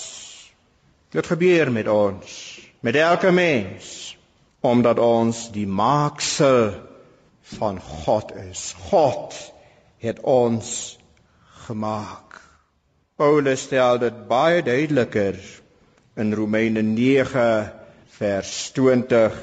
Dit 1.14 1.28
gebeur 1.30 1.72
met 1.72 1.88
ons, 1.88 2.60
met 2.82 2.96
elke 2.96 3.32
mens, 3.32 4.18
omdat 4.66 5.00
ons 5.00 5.52
die 5.54 5.68
maaksel 5.68 6.74
van 7.58 7.80
God 7.80 8.34
is. 8.50 8.74
God 8.90 9.36
het 10.02 10.20
ons 10.26 10.98
gemaak. 11.68 12.40
Paulus 13.16 13.68
stel 13.68 14.00
dit 14.02 14.24
baie 14.28 14.64
duideliker 14.66 15.38
in 16.18 16.34
Romeine 16.34 16.82
9 16.82 17.46
vers 18.18 18.72
20 18.76 19.38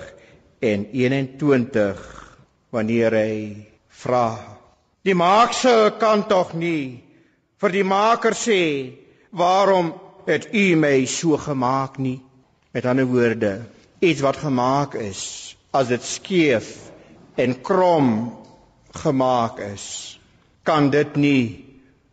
en 0.60 0.86
21 0.90 2.02
wanneer 2.74 3.14
hy 3.14 3.34
vra 4.02 4.49
Die 5.00 5.14
maaksel 5.16 5.94
kan 5.96 6.26
tog 6.28 6.52
nie 6.52 7.00
vir 7.60 7.72
die 7.72 7.84
maker 7.84 8.34
sê 8.36 8.60
waarom 9.32 9.94
het 10.26 10.50
u 10.52 10.64
my 10.76 11.06
so 11.08 11.38
gemaak 11.40 11.96
nie? 11.98 12.18
Met 12.74 12.84
ander 12.84 13.08
woorde 13.08 13.52
iets 14.04 14.20
wat 14.20 14.36
gemaak 14.42 14.94
is 15.00 15.22
as 15.72 15.88
dit 15.88 16.04
skeef 16.04 16.68
en 17.40 17.56
krom 17.64 18.10
gemaak 18.92 19.62
is 19.70 19.86
kan 20.68 20.90
dit 20.92 21.16
nie 21.16 21.44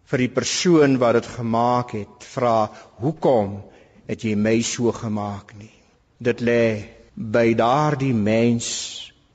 vir 0.07 0.23
die 0.23 0.31
persoon 0.31 0.95
wat 1.01 1.19
dit 1.19 1.27
gemaak 1.33 1.91
het 1.97 2.27
vra 2.35 2.69
hoekom 3.03 3.57
het 4.07 4.23
jy 4.23 4.37
my 4.39 4.61
so 4.63 4.95
gemaak 4.95 5.51
nie? 5.59 5.73
Dit 6.23 6.39
lê 6.39 6.87
by 7.15 7.51
daardie 7.51 8.15
mens 8.15 8.71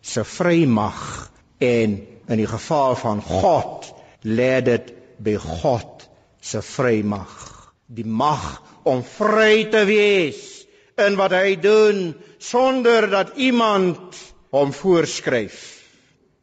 se 0.00 0.24
vrymag 0.24 1.04
en 1.60 2.00
in 2.28 2.40
die 2.42 2.48
geval 2.50 2.96
van 2.96 3.22
God 3.22 3.88
lê 4.22 4.61
dit 4.64 4.92
by 5.22 5.37
God 5.37 6.06
se 6.42 6.62
vrymag. 6.62 7.35
Die 7.87 8.06
mag 8.06 8.62
om 8.88 9.02
vry 9.06 9.68
te 9.70 9.85
wees 9.88 10.42
in 11.00 11.16
wat 11.18 11.35
hy 11.37 11.56
doen 11.61 12.12
sonder 12.42 13.08
dat 13.11 13.37
iemand 13.37 14.18
hom 14.52 14.72
voorskryf. 14.76 15.58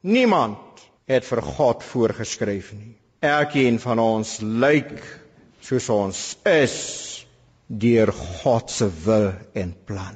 Niemand 0.01 0.83
het 1.09 1.25
vir 1.27 1.41
God 1.43 1.83
voorgeskryf 1.83 2.71
nie. 2.73 2.95
Elkeen 3.19 3.79
van 3.83 3.99
ons 3.99 4.37
lyk 4.41 4.95
soos 5.65 5.89
ons 5.91 6.19
is 6.47 6.75
deur 7.67 8.11
God 8.15 8.71
se 8.71 8.87
wil 9.05 9.33
en 9.53 9.75
plan. 9.85 10.15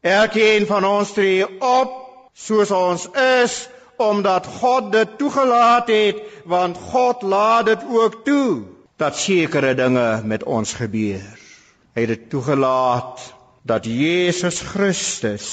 Elkeen 0.00 0.66
van 0.68 0.84
ons 0.84 1.12
tree 1.16 1.44
op 1.60 1.96
soos 2.34 2.70
ons 2.74 3.08
is 3.42 3.64
omdat 3.96 4.46
God 4.46 4.92
dit 4.92 5.18
toegelaat 5.18 5.88
het 5.88 6.22
want 6.44 6.76
God 6.76 7.22
laat 7.22 7.66
dit 7.66 7.84
ook 7.88 8.20
toe 8.24 8.62
dat 8.96 9.16
sekere 9.18 9.74
dinge 9.74 10.22
met 10.24 10.44
ons 10.44 10.72
gebeur. 10.72 11.26
Hy 11.94 12.06
het 12.06 12.08
dit 12.08 12.28
toegelaat 12.30 13.22
dat 13.62 13.86
Jesus 13.86 14.60
Christus 14.60 15.48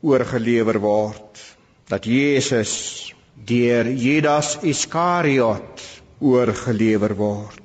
oorgelewer 0.00 0.78
word. 0.80 1.40
Dat 1.88 2.04
Jesus 2.04 3.14
deur 3.34 3.88
Judas 3.90 4.58
Iskariot 4.62 5.82
oorgelewer 6.20 7.14
word 7.16 7.60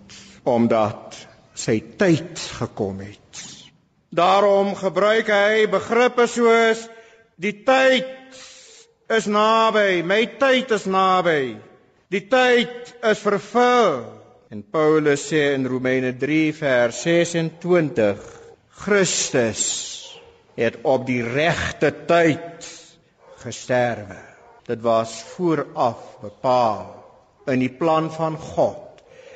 omdat 0.45 1.15
sy 1.57 1.79
tyd 1.97 2.37
gekom 2.59 2.99
het. 3.01 3.39
Daarom 4.13 4.75
gebruik 4.77 5.31
hy 5.33 5.65
begrippe 5.71 6.27
soos 6.29 6.83
die 7.41 7.55
tyd 7.65 8.05
is 9.09 9.27
naby, 9.29 10.03
my 10.03 10.25
tyd 10.39 10.71
is 10.71 10.85
naby. 10.89 11.57
Die 12.09 12.23
tyd 12.29 12.93
is 13.05 13.21
vervul. 13.21 14.05
En 14.53 14.63
Paulus 14.71 15.25
sê 15.29 15.53
in 15.55 15.65
Romeine 15.69 16.13
3 16.17 16.53
vers 16.53 17.01
26 17.05 18.21
Christus 18.85 19.63
het 20.55 20.79
op 20.83 21.05
die 21.07 21.21
regte 21.23 21.91
tyd 22.07 22.67
gesterwe. 23.41 24.19
Dit 24.65 24.81
was 24.81 25.17
vooraf 25.35 26.17
bepaal 26.21 26.93
in 27.51 27.61
die 27.61 27.73
plan 27.73 28.09
van 28.13 28.37
God. 28.37 28.81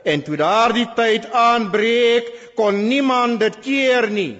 En 0.04 0.24
toe 0.26 0.38
daardie 0.40 0.88
tyd 0.96 1.28
aanbreek, 1.36 2.32
kon 2.56 2.88
niemand 2.88 3.40
dit 3.44 3.60
keer 3.66 4.10
nie 4.10 4.38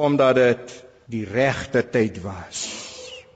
omdat 0.00 0.38
dit 0.38 0.76
die 1.12 1.26
regte 1.28 1.82
tyd 1.92 2.22
was. 2.24 2.62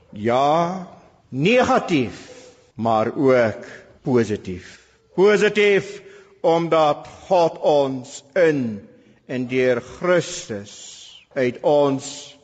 Ja, 0.09 0.87
negatief, 1.29 2.31
maar 2.73 3.15
ook 3.15 3.65
positief. 4.01 4.79
Positief 5.15 6.01
omdat 6.41 7.07
God 7.27 7.57
ons 7.59 8.23
in 8.33 8.87
en 9.25 9.47
deur 9.47 9.81
Christus 9.81 10.73
uit 11.33 11.57
ons 11.61 12.37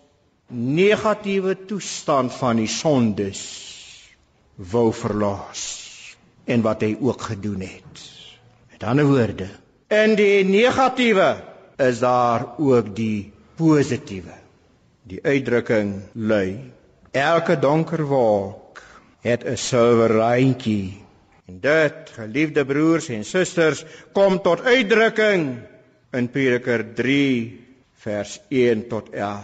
negatiewe 0.48 1.56
toestand 1.66 2.34
van 2.34 2.60
die 2.60 2.68
sondes 2.68 3.44
wou 4.56 4.92
verlos 4.94 5.62
en 6.46 6.66
wat 6.66 6.84
hy 6.84 6.96
ook 7.00 7.22
gedoen 7.30 7.64
het. 7.64 8.04
Met 8.74 8.84
ander 8.84 9.08
woorde, 9.08 9.48
in 9.88 10.18
die 10.20 10.44
negatiewe 10.46 11.30
is 11.82 12.02
daar 12.04 12.58
ook 12.58 12.92
die 12.96 13.32
positiewe. 13.56 14.36
Die 15.08 15.20
uitdrukking 15.24 16.02
lui: 16.14 16.72
Elke 17.12 17.58
donker 17.60 18.04
wolk 18.08 18.63
het 19.24 19.44
'n 19.48 19.56
silwer 19.56 20.12
randjie. 20.12 21.02
En 21.48 21.60
dit, 21.60 22.10
geliefde 22.16 22.66
broers 22.66 23.10
en 23.10 23.24
susters, 23.24 23.86
kom 24.12 24.42
tot 24.42 24.62
uitdrukking 24.62 25.58
in 26.12 26.30
Prediker 26.30 26.94
3 26.94 27.66
vers 27.94 28.40
1 28.50 28.88
tot 28.88 29.10
11. 29.10 29.44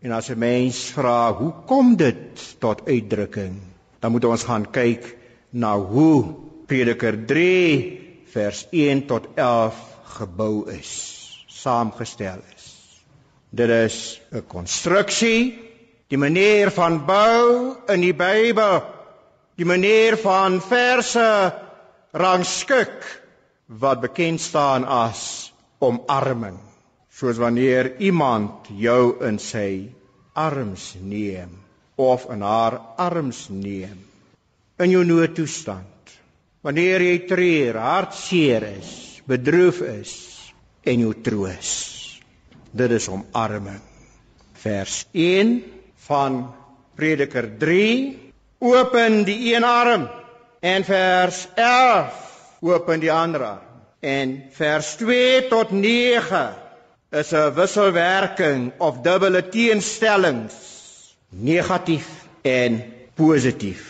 En 0.00 0.12
as 0.12 0.28
'n 0.28 0.38
mens 0.38 0.90
vra, 0.96 1.32
hoe 1.32 1.52
kom 1.66 1.96
dit 1.96 2.56
tot 2.58 2.88
uitdrukking? 2.88 3.60
Dan 4.00 4.10
moet 4.10 4.24
ons 4.24 4.44
gaan 4.44 4.70
kyk 4.70 5.16
na 5.50 5.78
hoe 5.78 6.34
Prediker 6.66 7.24
3 7.26 8.24
vers 8.24 8.66
1 8.70 9.06
tot 9.06 9.26
11 9.34 9.74
gebou 10.04 10.70
is, 10.70 10.90
saamgestel 11.46 12.40
is. 12.56 12.64
Dit 13.50 13.68
is 13.68 14.20
'n 14.32 14.46
konstruksie, 14.46 15.65
die 16.10 16.18
manier 16.18 16.70
van 16.70 17.00
bou 17.06 17.74
in 17.90 18.04
die 18.04 18.14
Bybel, 18.14 18.82
die 19.58 19.66
manier 19.66 20.16
van 20.20 20.60
verse 20.62 21.26
rangskik 22.14 23.02
wat 23.66 24.02
bekend 24.04 24.40
staan 24.40 24.86
as 24.86 25.50
omarming, 25.82 26.58
soos 27.10 27.40
wanneer 27.42 27.96
iemand 27.98 28.70
jou 28.70 29.16
in 29.26 29.40
sy 29.42 29.88
arms 30.36 30.94
neem 31.00 31.56
of 31.96 32.28
in 32.30 32.44
haar 32.44 32.78
arms 33.00 33.46
neem 33.50 33.98
in 34.78 34.92
jou 34.92 35.02
noodtoestand. 35.08 35.84
Wanneer 36.66 37.00
jy 37.00 37.18
treur, 37.28 37.78
hartseer 37.80 38.66
is, 38.68 38.90
bedroef 39.26 39.80
is 39.86 40.12
en 40.86 41.02
jou 41.06 41.14
troos 41.24 41.70
dit 42.76 42.92
is 42.92 43.06
omarming. 43.08 43.80
Vers 44.60 45.06
1 45.16 45.75
van 46.06 46.54
Prediker 46.96 47.48
3 47.58 48.32
open 48.58 49.24
die 49.24 49.54
een 49.54 49.64
arm 49.64 50.08
en 50.60 50.84
vers 50.84 51.46
11 51.54 52.22
open 52.60 53.00
die 53.00 53.12
ander 53.12 53.44
arm. 53.44 53.64
En 54.00 54.36
vers 54.52 54.94
2 55.00 55.48
tot 55.48 55.70
9 55.70 56.54
is 57.10 57.32
'n 57.32 57.54
wisselwerking 57.54 58.72
of 58.78 59.00
dubbele 59.02 59.48
teenstellings 59.48 60.54
negatief 61.28 62.08
en 62.42 62.82
positief. 63.14 63.82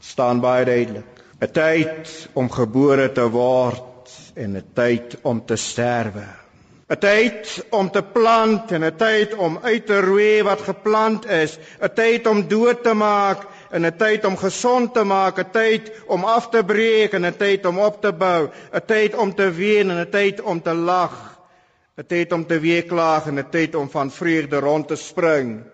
Staan 0.00 0.40
baie 0.40 0.64
duidelik. 0.64 1.06
'n 1.40 1.50
tyd 1.52 2.28
om 2.32 2.50
gebore 2.50 3.12
te 3.12 3.28
word 3.30 4.10
en 4.34 4.56
'n 4.56 4.64
tyd 4.74 5.16
om 5.22 5.44
te 5.44 5.56
sterwe 5.56 6.45
'n 6.86 6.98
tyd 7.02 7.66
om 7.74 7.90
te 7.90 8.02
plant 8.02 8.70
en 8.70 8.84
'n 8.84 8.96
tyd 8.96 9.34
om 9.34 9.58
uit 9.62 9.86
te 9.86 10.00
roei 10.00 10.42
wat 10.46 10.60
geplant 10.60 11.26
is, 11.26 11.58
'n 11.82 11.90
tyd 11.94 12.26
om 12.26 12.48
dood 12.48 12.82
te 12.82 12.94
maak 12.94 13.42
en 13.70 13.86
'n 13.86 13.96
tyd 13.96 14.24
om 14.24 14.36
gesond 14.36 14.94
te 14.94 15.04
maak, 15.04 15.38
'n 15.38 15.50
tyd 15.50 15.90
om 16.06 16.24
af 16.24 16.48
te 16.48 16.62
breek 16.64 17.12
en 17.12 17.26
'n 17.26 17.36
tyd 17.36 17.66
om 17.66 17.78
op 17.78 18.00
te 18.00 18.12
bou, 18.12 18.50
'n 18.72 18.86
tyd 18.86 19.14
om 19.14 19.34
te 19.34 19.50
ween 19.50 19.90
en 19.90 19.98
'n 19.98 20.10
tyd 20.10 20.40
om 20.40 20.62
te 20.62 20.74
lag, 20.74 21.38
'n 21.98 22.06
tyd 22.06 22.32
om 22.32 22.46
te 22.46 22.60
weeklaag 22.60 23.26
en 23.26 23.38
'n 23.38 23.50
tyd 23.50 23.74
om 23.74 23.90
van 23.90 24.10
vreugde 24.10 24.58
rond 24.58 24.88
te 24.88 24.96
spring. 24.96 25.64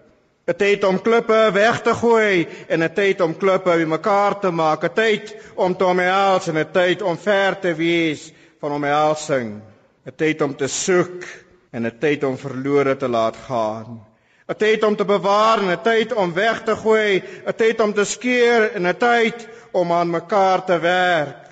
'n 0.49 0.57
tyd 0.57 0.85
om 0.85 1.01
klippe 1.01 1.51
weg 1.53 1.83
te 1.83 1.95
gooi 1.95 2.49
en 2.69 2.83
'n 2.83 2.93
tyd 2.95 3.21
om 3.21 3.37
klippe 3.37 3.77
bymekaar 3.77 4.41
te 4.41 4.51
maak, 4.51 4.85
'n 4.85 4.95
tyd 4.95 5.37
om 5.55 5.77
te 5.77 5.85
omhels 5.85 6.49
en 6.49 6.57
'n 6.57 6.71
tyd 6.73 7.03
om 7.03 7.19
ver 7.19 7.59
te 7.59 7.75
wees 7.75 8.33
van 8.61 8.73
omhelsing. 8.73 9.72
'n 10.07 10.15
tyd 10.17 10.43
om 10.43 10.55
te 10.55 10.67
soek 10.69 11.25
en 11.73 11.87
'n 11.87 11.99
tyd 11.99 12.25
om 12.25 12.37
verlore 12.39 12.97
te 12.97 13.09
laat 13.09 13.37
gaan. 13.37 14.01
'n 14.49 14.59
tyd 14.59 14.83
om 14.83 14.97
te 14.97 15.05
bewaar 15.05 15.63
en 15.63 15.71
'n 15.71 15.83
tyd 15.83 16.13
om 16.13 16.35
weg 16.35 16.65
te 16.65 16.75
gooi, 16.77 17.23
'n 17.47 17.55
tyd 17.57 17.81
om 17.81 17.93
te 17.93 18.05
skeer 18.05 18.73
en 18.75 18.87
'n 18.87 18.99
tyd 18.99 19.49
om 19.73 19.93
aan 19.93 20.11
mekaar 20.11 20.65
te 20.65 20.79
werk. 20.79 21.49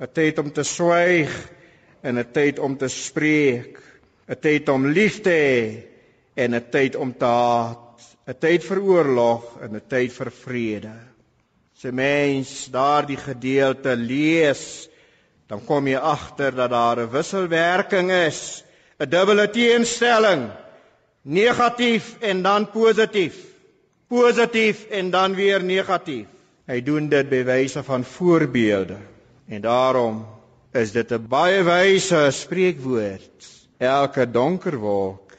'n 0.00 0.10
tyd 0.12 0.38
om 0.38 0.50
te 0.50 0.62
swyg 0.62 1.30
en 2.02 2.18
'n 2.18 2.30
tyd 2.32 2.58
om 2.58 2.76
te 2.76 2.88
spreek. 2.88 3.78
'n 4.28 4.40
tyd 4.40 4.68
om 4.68 4.86
lief 4.86 5.20
te 5.22 5.30
hê 5.30 5.62
en 6.34 6.54
'n 6.54 6.70
tyd 6.70 6.96
om 6.96 7.12
te 7.12 7.24
haat. 7.24 8.00
'n 8.26 8.38
tyd 8.40 8.64
vir 8.64 8.80
oorlog 8.82 9.60
en 9.62 9.76
'n 9.76 9.86
tyd 9.88 10.12
vir 10.12 10.30
vrede. 10.30 10.96
Se 11.76 11.92
mens 11.92 12.68
daardie 12.72 13.16
gedeelte 13.16 13.96
lees 13.96 14.88
dan 15.46 15.64
kom 15.64 15.86
jy 15.88 15.98
agter 15.98 16.54
dat 16.54 16.70
daar 16.70 16.98
'n 16.98 17.10
wisselwerking 17.10 18.10
is, 18.10 18.64
'n 18.98 19.08
dubbele 19.08 19.50
teenstelling, 19.50 20.50
negatief 21.22 22.16
en 22.20 22.42
dan 22.42 22.70
positief. 22.70 23.36
Positief 24.08 24.84
en 24.90 25.10
dan 25.10 25.34
weer 25.34 25.64
negatief. 25.64 26.26
Hy 26.66 26.82
doen 26.82 27.08
dit 27.08 27.28
by 27.28 27.42
wyse 27.44 27.82
van 27.82 28.04
voorbeelde. 28.04 28.96
En 29.48 29.60
daarom 29.60 30.26
is 30.72 30.92
dit 30.92 31.12
'n 31.12 31.26
baie 31.28 31.62
wyse 31.62 32.28
spreekwoord. 32.30 33.46
Elke 33.78 34.30
donker 34.30 34.76
wolk 34.76 35.32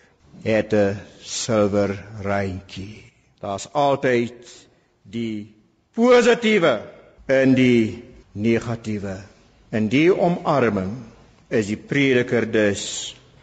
het 0.44 0.74
'n 0.74 1.00
silwer 1.22 2.06
randjie. 2.22 3.12
Daar's 3.40 3.68
altyd 3.72 4.68
die 5.02 5.56
positiewe 5.94 6.82
en 7.26 7.54
die 7.54 8.04
negatiewe 8.32 9.35
In 9.76 9.90
die 9.92 10.08
omarming 10.14 10.92
is 11.52 11.68
die 11.68 11.80
prediker 11.80 12.46
dus 12.48 12.84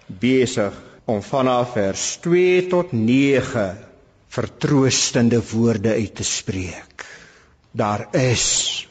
besig 0.07 0.77
om 1.05 1.21
vanaf 1.25 1.75
vers 1.77 2.05
2 2.25 2.69
tot 2.73 2.93
9 2.97 3.65
vertroostende 4.33 5.43
woorde 5.51 5.93
uit 5.93 6.15
te 6.17 6.25
spreek. 6.25 7.05
Daar 7.77 8.07
is 8.17 8.47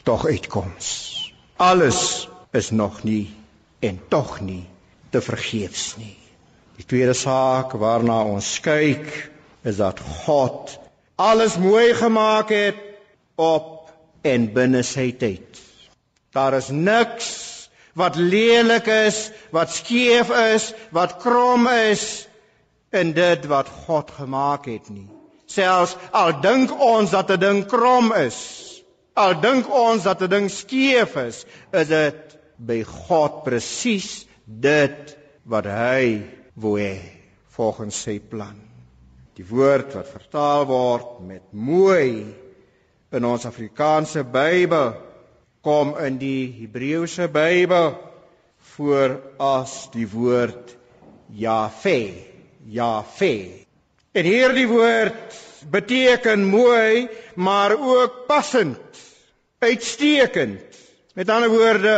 tog 0.06 0.26
uitkoms. 0.26 0.90
Alles 1.56 2.28
is 2.52 2.70
nog 2.70 3.02
nie 3.02 3.34
en 3.80 3.98
tog 4.08 4.38
nie 4.40 4.62
te 5.10 5.20
vergeefs 5.20 5.96
nie. 5.98 6.14
Die 6.78 6.86
tweede 6.86 7.14
saak 7.18 7.74
waarna 7.74 8.20
ons 8.22 8.54
kyk 8.62 9.10
is 9.66 9.82
dat 9.82 9.98
God 10.22 10.76
alles 11.18 11.58
mooi 11.58 11.90
gemaak 11.98 12.54
het 12.54 12.78
op 13.34 13.90
en 14.22 14.46
binne 14.54 14.86
sy 14.86 15.10
tyd. 15.18 15.71
Daar 16.32 16.54
is 16.56 16.68
niks 16.68 17.28
wat 17.94 18.16
lelik 18.16 18.86
is, 18.86 19.30
wat 19.52 19.70
skeef 19.70 20.30
is, 20.32 20.72
wat 20.90 21.16
krom 21.20 21.66
is 21.68 22.26
in 22.92 23.12
dit 23.12 23.44
wat 23.46 23.68
God 23.86 24.10
gemaak 24.16 24.68
het 24.68 24.88
nie. 24.88 25.08
Selfs 25.52 25.96
al 26.16 26.38
dink 26.40 26.72
ons 26.72 27.12
dat 27.12 27.30
'n 27.30 27.40
ding 27.40 27.64
krom 27.68 28.12
is, 28.12 28.82
al 29.14 29.40
dink 29.40 29.68
ons 29.68 30.02
dat 30.02 30.22
'n 30.22 30.30
ding 30.30 30.50
skeef 30.50 31.16
is, 31.16 31.44
is 31.72 31.88
dit 31.88 32.38
by 32.56 32.82
God 32.82 33.44
presies 33.44 34.26
dit 34.46 35.16
wat 35.44 35.64
hy 35.64 36.22
wou 36.54 36.78
hê 36.78 37.00
volgens 37.56 38.02
sy 38.02 38.18
plan. 38.20 38.56
Die 39.36 39.44
woord 39.44 39.94
wat 39.94 40.08
vertaal 40.08 40.66
word 40.66 41.20
met 41.20 41.42
mooi 41.52 42.34
in 43.12 43.24
ons 43.24 43.44
Afrikaanse 43.44 44.24
Bybel 44.24 45.11
kom 45.62 45.94
in 46.02 46.18
die 46.18 46.50
Hebreëse 46.58 47.28
Bybel 47.30 47.94
voor 48.74 49.20
as 49.38 49.86
die 49.94 50.08
woord 50.10 50.74
Jahwe, 51.38 51.98
Jahwe. 52.66 53.34
En 54.12 54.26
hierdie 54.26 54.66
woord 54.68 55.38
beteken 55.70 56.44
mooi, 56.50 57.06
maar 57.38 57.76
ook 57.78 58.24
passend, 58.26 59.02
uitstekend. 59.62 60.60
Met 61.14 61.30
ander 61.30 61.52
woorde, 61.52 61.96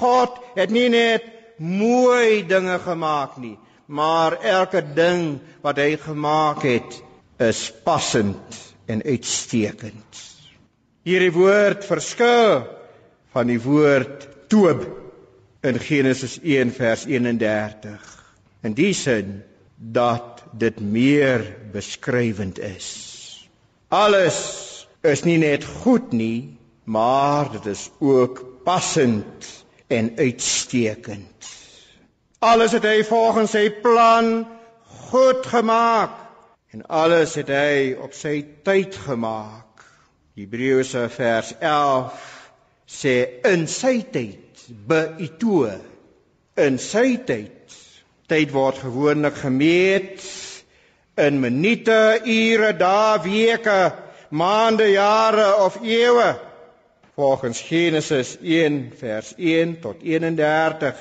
God 0.00 0.40
het 0.56 0.72
nie 0.74 0.88
net 0.90 1.24
mooi 1.58 2.42
dinge 2.48 2.78
gemaak 2.82 3.36
nie, 3.38 3.56
maar 3.86 4.40
elke 4.42 4.82
ding 4.96 5.38
wat 5.62 5.78
hy 5.78 5.94
gemaak 6.00 6.64
het, 6.66 7.02
is 7.38 7.68
passend 7.84 8.62
en 8.90 9.02
uitstekend. 9.04 10.22
Hierdie 11.04 11.34
woord 11.34 11.84
verskil 11.86 12.64
van 13.34 13.50
die 13.50 13.58
woord 13.58 14.28
toop 14.52 14.84
in 15.66 15.78
Genesis 15.82 16.38
1 16.42 16.70
vers 16.76 17.04
31. 17.10 18.02
In 18.62 18.76
die 18.78 18.92
sin 18.94 19.40
dat 19.74 20.44
dit 20.54 20.78
meer 20.80 21.42
beskrywend 21.72 22.60
is. 22.62 22.88
Alles 23.90 24.38
is 25.02 25.24
nie 25.26 25.38
net 25.42 25.66
goed 25.82 26.12
nie, 26.14 26.56
maar 26.84 27.50
dit 27.56 27.66
is 27.72 27.88
ook 27.98 28.38
passend 28.64 29.48
en 29.90 30.12
uitstekend. 30.16 31.50
Alles 32.38 32.76
het 32.76 32.86
hy 32.86 33.02
volgens 33.08 33.56
sy 33.56 33.66
plan 33.82 34.44
goed 35.10 35.46
gemaak 35.50 36.20
en 36.74 36.86
alles 36.86 37.34
het 37.40 37.50
hy 37.50 37.94
op 37.98 38.14
sy 38.14 38.44
tyd 38.66 38.94
gemaak. 39.08 39.82
Hebreëse 40.38 41.08
vers 41.14 41.52
11 41.58 42.33
sê 42.94 43.16
in 43.50 43.66
sy 43.70 43.98
tyd 44.14 44.68
beito 44.88 45.64
in 46.56 46.78
sy 46.78 47.18
tyd. 47.26 47.76
Tyd 48.30 48.54
word 48.54 48.80
gewoonlik 48.80 49.36
gemeet 49.42 50.22
in 51.20 51.40
minute 51.42 52.00
ure 52.24 52.72
dae 52.78 53.18
weke 53.26 53.80
maande 54.30 54.86
jare 54.94 55.48
of 55.64 55.80
eeue. 55.82 56.34
Volgens 57.14 57.60
Genesis 57.60 58.36
1 58.40 58.92
vers 58.98 59.34
1 59.36 59.80
tot 59.80 60.02
31 60.02 60.98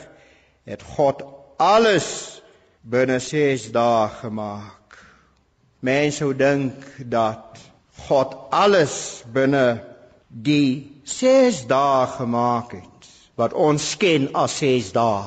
het 0.69 0.83
God 0.95 1.23
alles 1.57 2.41
binne 2.81 3.19
6 3.19 3.71
dae 3.73 4.09
gemaak. 4.19 4.97
Mense 5.79 6.21
sou 6.21 6.33
dink 6.37 6.85
dat 6.97 7.59
God 8.07 8.35
alles 8.51 9.23
binne 9.33 9.81
die 10.27 10.92
6 11.03 11.65
dae 11.67 12.07
gemaak 12.17 12.77
het 12.77 13.07
wat 13.35 13.53
ons 13.53 13.95
ken 13.99 14.29
as 14.37 14.57
6 14.61 14.91
dae. 14.95 15.25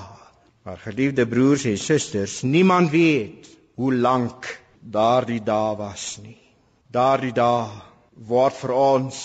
Maar 0.66 0.78
geliefde 0.82 1.26
broers 1.26 1.64
en 1.68 1.78
susters, 1.78 2.42
niemand 2.42 2.90
weet 2.90 3.46
hoe 3.76 3.92
lank 3.94 4.48
daardie 4.80 5.42
dae 5.44 5.76
was 5.78 6.16
nie. 6.22 6.40
Daardie 6.90 7.34
dae 7.34 7.68
word 8.26 8.56
vir 8.56 8.72
ons 8.72 9.18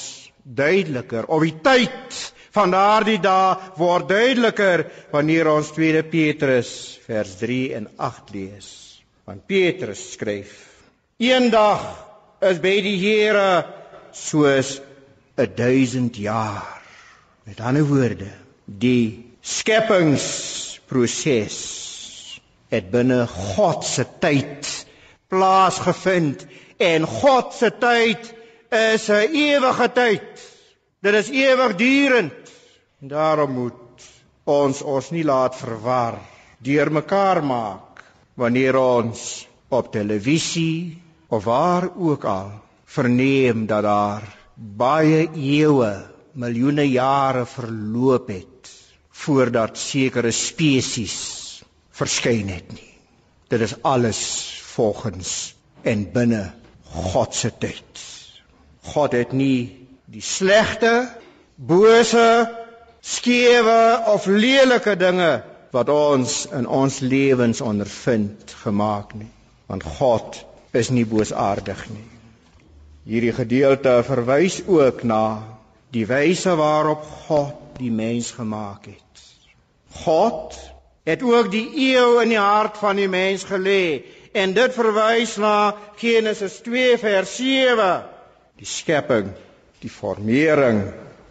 duideliker. 0.44 1.26
Op 1.32 1.42
die 1.46 1.56
tyd 1.64 2.20
van 2.52 2.74
daardie 2.76 3.20
dae 3.24 3.56
word 3.80 4.10
duideliker 4.12 4.86
wanneer 5.14 5.50
ons 5.54 5.72
2 5.78 6.04
Petrus 6.12 7.00
vers 7.08 7.34
3 7.40 7.62
en 7.80 7.90
8 7.98 8.36
lees. 8.36 8.70
Want 9.26 9.48
Petrus 9.48 10.12
skryf: 10.18 10.52
Eendag 11.22 11.86
is 12.42 12.60
by 12.60 12.76
die 12.84 12.98
Here 13.00 13.64
soos 14.12 14.80
'n 15.38 15.52
1000 15.56 16.16
jaar. 16.16 16.82
Met 17.44 17.60
ander 17.60 17.86
woorde, 17.86 18.32
die 18.66 19.36
skepingsproses 19.42 21.58
het 22.70 22.92
binne 22.92 23.28
God 23.28 23.84
se 23.84 24.06
tyd 24.20 24.86
plaasgevind 25.28 26.46
en 26.78 27.08
God 27.08 27.54
se 27.54 27.72
tyd 27.80 28.34
is 28.70 29.10
'n 29.10 29.34
ewige 29.34 29.92
tyd. 29.92 30.50
Dit 31.02 31.14
is 31.14 31.30
ewigdurend. 31.30 32.34
En 33.02 33.08
daarom 33.08 33.52
moet 33.52 33.74
ons 34.44 34.82
ons 34.82 35.10
nie 35.12 35.24
laat 35.24 35.56
verwar 35.56 36.20
deur 36.58 36.92
mekaar 36.92 37.44
maak 37.44 38.04
wanneer 38.34 38.78
ons 38.78 39.48
op 39.70 39.92
televisie 39.92 41.02
of 41.28 41.44
waar 41.44 41.90
ook 41.98 42.24
al 42.24 42.52
verneem 42.86 43.66
dat 43.66 43.84
daar 43.84 44.41
baie 44.62 45.26
eeue, 45.34 45.92
miljoene 46.38 46.86
jare 46.86 47.46
verloop 47.50 48.30
het 48.30 48.70
voordat 49.24 49.78
sekere 49.78 50.32
spesies 50.32 51.18
verskyn 51.98 52.50
het 52.50 52.70
nie. 52.74 52.92
Dit 53.50 53.62
is 53.66 53.76
alles 53.82 54.22
volgens 54.72 55.56
en 55.84 56.06
binne 56.14 56.44
God 56.94 57.36
se 57.36 57.52
tyd. 57.58 58.06
God 58.94 59.18
het 59.18 59.34
nie 59.34 59.88
die 60.12 60.24
slegte, 60.24 61.10
bose, 61.56 62.26
skewe 63.02 63.82
of 64.14 64.26
lelike 64.30 64.96
dinge 64.96 65.34
wat 65.74 65.90
ons 65.90 66.46
in 66.54 66.68
ons 66.68 67.00
lewens 67.00 67.62
ondervind 67.62 68.56
gemaak 68.64 69.14
nie, 69.18 69.30
want 69.72 69.86
God 70.00 70.42
is 70.78 70.92
nie 70.94 71.06
boosaardig 71.08 71.86
nie. 71.90 72.11
Hierdie 73.02 73.34
gedeelte 73.34 73.96
verwys 74.06 74.60
ook 74.70 75.02
na 75.04 75.42
die 75.90 76.06
wyse 76.06 76.54
waarop 76.56 77.06
God 77.26 77.80
die 77.80 77.90
mens 77.92 78.30
gemaak 78.38 78.86
het. 78.86 79.24
God 80.06 80.54
het 81.10 81.24
ook 81.26 81.50
die 81.52 81.66
eeu 81.92 82.22
in 82.22 82.30
die 82.36 82.40
hart 82.40 82.78
van 82.78 83.02
die 83.02 83.10
mens 83.10 83.44
gelê 83.50 84.04
en 84.38 84.54
dit 84.54 84.76
verwys 84.76 85.34
na 85.42 85.74
Genesis 85.98 86.60
2 86.62 87.00
vers 87.02 87.34
7, 87.40 87.88
die 88.62 88.70
skepping, 88.70 89.32
die 89.82 89.90
formering 89.90 90.84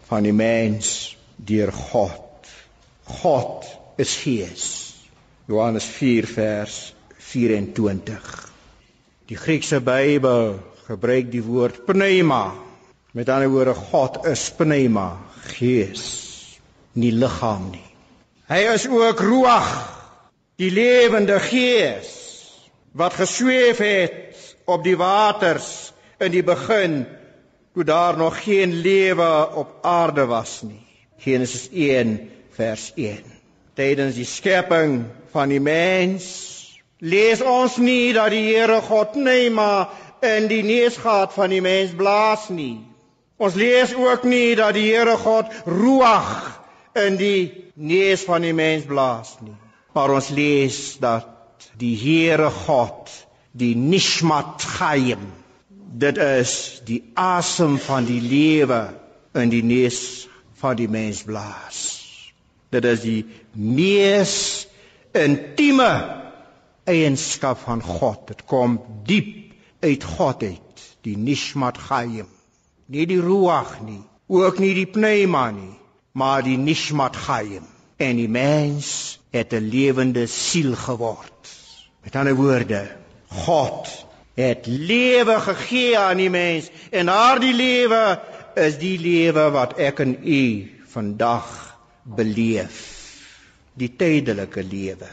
van 0.09 0.27
die 0.27 0.35
mens 0.35 1.15
deur 1.39 1.71
God. 1.71 2.51
God 3.23 3.65
is 3.97 4.17
Gees. 4.19 4.67
Johannes 5.47 5.87
4 5.87 6.27
vers 6.27 6.75
24. 7.31 8.27
Die 9.31 9.39
Griekse 9.39 9.79
Bybel 9.79 10.59
gebruik 10.91 11.31
die 11.31 11.43
woord 11.43 11.85
pneuma. 11.87 12.51
Met 13.15 13.29
ander 13.31 13.51
woorde 13.51 13.75
God 13.75 14.25
is 14.27 14.43
pneuma, 14.55 15.19
gees, 15.57 16.03
nie 16.95 17.11
liggaam 17.15 17.69
nie. 17.73 17.87
Hy 18.51 18.59
is 18.73 18.87
ook 18.91 19.23
ruach, 19.23 19.71
die 20.59 20.71
lewende 20.71 21.39
gees 21.43 22.17
wat 22.97 23.15
gesweef 23.15 23.79
het 23.79 24.35
op 24.67 24.83
die 24.83 24.97
waters 24.99 25.91
in 26.19 26.33
die 26.33 26.43
begin 26.43 27.05
toe 27.71 27.85
daar 27.87 28.17
nog 28.19 28.41
geen 28.43 28.73
lewe 28.83 29.29
op 29.55 29.79
aarde 29.87 30.25
was 30.27 30.59
nie. 30.67 30.83
Genesis 31.23 31.69
1 31.71 32.17
vers 32.57 32.91
1. 32.99 33.23
Tydens 33.79 34.19
die 34.19 34.27
skepping 34.27 35.05
van 35.31 35.51
die 35.51 35.61
mens 35.63 36.27
lees 36.99 37.41
ons 37.41 37.79
nie 37.79 38.11
dat 38.13 38.33
die 38.35 38.43
Here 38.51 38.81
God 38.83 39.15
pneuma 39.15 39.87
in 40.21 40.47
die 40.51 40.61
neusgat 40.63 41.33
van 41.33 41.49
die 41.53 41.61
mens 41.61 41.95
blaas 41.97 42.47
nie. 42.53 42.79
Ons 43.41 43.57
lees 43.57 43.93
ook 43.97 44.23
nie 44.29 44.53
dat 44.55 44.75
die 44.77 44.87
Here 44.91 45.17
God 45.17 45.49
ruach 45.65 46.61
in 46.97 47.17
die 47.17 47.71
neus 47.73 48.25
van 48.27 48.45
die 48.45 48.53
mens 48.53 48.85
blaas 48.85 49.35
nie. 49.41 49.55
Maar 49.97 50.13
ons 50.17 50.29
lees 50.29 50.97
dat 51.01 51.27
die 51.81 51.95
Here 51.97 52.51
God 52.53 53.09
die 53.57 53.73
nishmat 53.75 54.61
chaim 54.77 55.31
dit 55.91 56.17
is 56.17 56.81
die 56.87 57.01
asem 57.19 57.77
van 57.83 58.05
die 58.07 58.21
lewe 58.23 58.81
in 59.35 59.51
die 59.51 59.63
neus 59.63 60.27
van 60.61 60.77
die 60.79 60.87
mens 60.87 61.23
blaas. 61.27 61.79
Dit 62.71 62.85
is 62.87 63.01
die 63.03 63.25
mees 63.51 64.35
intieme 65.17 65.91
eienskap 66.87 67.59
van 67.65 67.83
God. 67.83 68.23
Dit 68.31 68.45
kom 68.47 68.79
diep 69.07 69.50
uit 69.81 70.03
God 70.03 70.43
uit, 70.43 70.87
die 71.01 71.17
nishmat 71.17 71.77
chaim. 71.77 72.27
Nie 72.85 73.05
die 73.07 73.21
ruach 73.21 73.81
nie, 73.81 74.01
ook 74.27 74.59
nie 74.59 74.73
die 74.73 74.87
pneuma 74.87 75.49
nie, 75.51 75.75
maar 76.13 76.43
die 76.43 76.57
nishmat 76.57 77.15
chaim. 77.15 77.67
en 78.01 78.17
die 78.17 78.29
mens 78.29 79.19
het 79.29 79.53
'n 79.53 79.69
lewende 79.69 80.25
siel 80.27 80.75
geword. 80.75 81.41
Met 82.03 82.15
ander 82.15 82.35
woorde, 82.35 82.89
God 83.27 84.05
het 84.33 84.65
lewe 84.65 85.39
gegee 85.39 85.97
aan 85.97 86.17
die 86.17 86.29
mens 86.29 86.69
en 86.89 87.05
daardie 87.05 87.53
lewe 87.53 88.19
is 88.55 88.77
die 88.77 88.97
lewe 88.99 89.49
wat 89.51 89.77
ek 89.77 89.99
en 89.99 90.17
u 90.23 90.71
vandag 90.87 91.77
beleef. 92.03 92.79
Die 93.73 93.95
tydelike 93.95 94.63
lewe. 94.63 95.09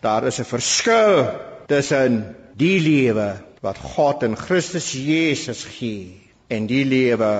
Daar 0.00 0.26
is 0.26 0.38
'n 0.38 0.44
verskil 0.44 1.30
tussen 1.66 2.36
die 2.56 2.80
lewe 2.80 3.42
wat 3.62 3.78
God 3.78 4.22
in 4.26 4.34
Christus 4.36 4.90
Jesus 4.92 5.62
gee 5.64 6.18
en 6.50 6.66
die 6.66 6.84
lewe 6.84 7.32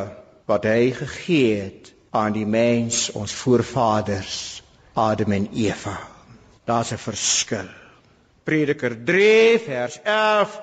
wat 0.47 0.67
hy 0.71 0.93
gegee 0.95 1.57
het 1.59 1.91
aan 2.15 2.35
die 2.37 2.47
mens, 2.47 3.09
ons 3.17 3.33
voorvaders, 3.35 4.63
Adam 4.95 5.33
en 5.33 5.49
Eva. 5.57 5.97
Daar's 6.65 6.93
'n 6.93 6.99
verskil. 6.99 7.69
Prediker 8.45 9.05
3 9.05 9.59
vers 9.59 9.99
11 10.03 10.61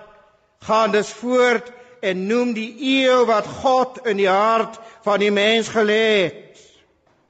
gaan 0.59 0.91
dus 0.91 1.09
voort 1.09 1.71
en 2.01 2.27
noem 2.27 2.53
die 2.53 2.75
eeu 2.79 3.25
wat 3.25 3.45
God 3.45 3.99
in 4.05 4.17
die 4.17 4.29
hart 4.29 4.79
van 5.03 5.19
die 5.19 5.31
mens 5.31 5.67
gelê 5.67 6.23
het. 6.23 6.59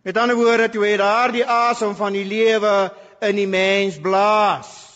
Met 0.01 0.17
ander 0.17 0.35
woorde, 0.35 0.69
toe 0.69 0.85
hy 0.85 0.97
daardie 0.97 1.45
asem 1.45 1.95
van 1.95 2.13
die 2.13 2.25
lewe 2.25 2.91
in 3.19 3.35
die 3.35 3.47
mens 3.47 3.99
blaas. 3.99 4.88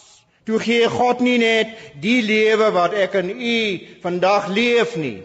Toe 0.44 0.60
gee 0.60 0.88
God 0.92 1.22
nie 1.24 1.38
net 1.40 1.78
die 2.04 2.20
lewe 2.22 2.72
wat 2.76 2.96
ek 3.00 3.16
en 3.22 3.30
u 3.32 3.60
vandag 4.04 4.50
leef 4.52 4.98
nie, 5.00 5.22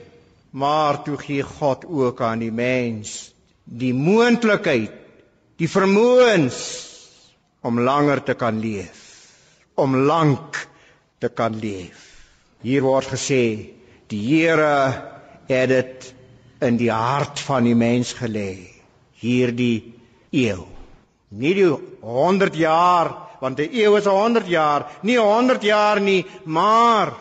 maar 0.55 1.03
toe 1.03 1.17
gee 1.19 1.43
God 1.43 1.85
ook 1.89 2.23
aan 2.23 2.45
die 2.45 2.55
mens 2.55 3.33
die 3.69 3.93
moontlikheid, 3.93 4.95
die 5.59 5.69
vermoëns 5.69 6.59
om 7.67 7.81
langer 7.85 8.23
te 8.25 8.35
kan 8.39 8.61
leef, 8.63 9.03
om 9.77 9.97
lank 10.09 10.57
te 11.21 11.29
kan 11.29 11.59
leef. 11.61 11.99
Hier 12.65 12.87
word 12.87 13.11
gesê 13.13 13.43
die 14.09 14.23
Here 14.25 14.73
het 15.49 15.69
dit 15.69 16.09
in 16.65 16.79
die 16.81 16.91
hart 16.91 17.41
van 17.45 17.67
die 17.69 17.77
mens 17.79 18.15
gelê 18.19 18.79
hierdie 19.21 19.95
eeu. 20.33 20.65
Nie 21.29 21.55
die 21.59 21.69
100 22.01 22.57
jaar 22.57 23.28
want 23.41 23.59
'n 23.61 23.71
eeu 23.73 23.97
is 23.97 24.05
100 24.05 24.47
jaar, 24.47 24.87
nie 25.03 25.19
100 25.19 25.63
jaar 25.63 26.01
nie, 26.01 26.27
maar 26.45 27.15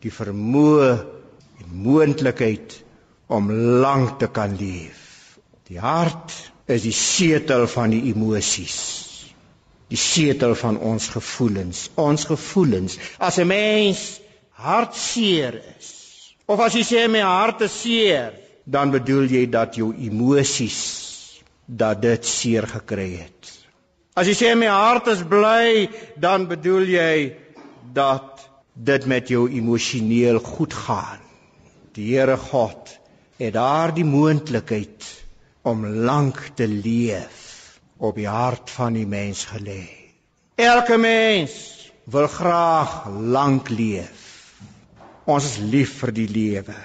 die 0.00 0.10
vermoë 0.12 0.90
en 1.62 1.68
moontlikheid 1.84 2.82
om 3.26 3.50
lank 3.84 4.18
te 4.18 4.28
kan 4.28 4.56
leef. 4.56 5.38
Die 5.68 5.78
hart 5.80 6.32
is 6.66 6.82
die 6.82 6.96
setel 6.96 7.66
van 7.66 7.90
die 7.94 8.02
emosies. 8.12 8.78
Die 9.92 10.00
setel 10.00 10.54
van 10.54 10.78
ons 10.78 11.08
gevoelens, 11.12 11.90
ons 11.94 12.24
gevoelens. 12.24 12.98
As 13.18 13.38
'n 13.38 13.46
mens 13.46 14.20
hartseer 14.50 15.60
is, 15.78 15.88
of 16.46 16.60
as 16.60 16.74
jy 16.74 16.84
sê 16.84 17.08
my 17.08 17.20
hart 17.20 17.60
is 17.60 17.80
seer, 17.80 18.32
dan 18.64 18.90
bedoel 18.90 19.26
jy 19.28 19.46
dat 19.50 19.76
jou 19.76 19.92
emosies 19.94 20.80
dat 21.66 22.02
dit 22.02 22.26
seer 22.26 22.66
gekry 22.66 23.16
het. 23.16 23.61
As 24.12 24.28
jy 24.28 24.34
sê 24.36 24.48
my 24.52 24.68
hart 24.68 25.06
is 25.08 25.22
bly, 25.24 25.88
dan 26.20 26.44
bedoel 26.44 26.84
jy 26.84 27.14
dat 27.96 28.42
dit 28.76 29.06
met 29.08 29.30
jou 29.32 29.46
emosioneel 29.48 30.36
goed 30.44 30.74
gaan. 30.76 31.22
Die 31.96 32.10
Here 32.12 32.36
God 32.36 32.92
het 33.40 33.54
daardie 33.56 34.04
moontlikheid 34.04 35.08
om 35.64 35.86
lank 36.04 36.42
te 36.60 36.68
leef 36.68 37.80
op 37.96 38.20
die 38.20 38.28
hart 38.28 38.68
van 38.76 39.00
die 39.00 39.08
mens 39.08 39.46
gelê. 39.48 39.88
Elke 40.60 40.98
mens 41.00 41.56
wil 42.04 42.28
graag 42.28 43.08
lank 43.16 43.72
leef. 43.72 44.28
Ons 45.24 45.54
is 45.54 45.58
lief 45.72 45.96
vir 46.02 46.12
die 46.12 46.28
lewe. 46.28 46.76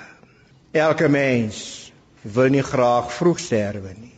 Elke 0.71 1.11
mens 1.11 1.91
wil 2.23 2.55
nie 2.55 2.63
graag 2.63 3.11
vroeg 3.11 3.43
sterwe 3.43 3.91
nie. 3.97 4.15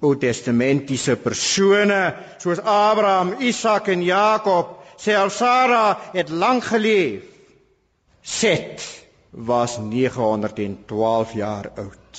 Ou 0.00 0.14
Testamentiese 0.16 1.16
persone 1.16 2.14
soos 2.38 2.60
Abraham, 2.62 3.34
Isak 3.42 3.88
en 3.88 4.02
Jakob, 4.02 4.78
selfs 4.96 5.36
Sara 5.40 5.98
het 6.12 6.28
lank 6.30 6.64
geleef. 6.64 7.24
Set 8.22 9.06
was 9.30 9.78
912 9.78 11.32
jaar 11.32 11.70
oud. 11.76 12.18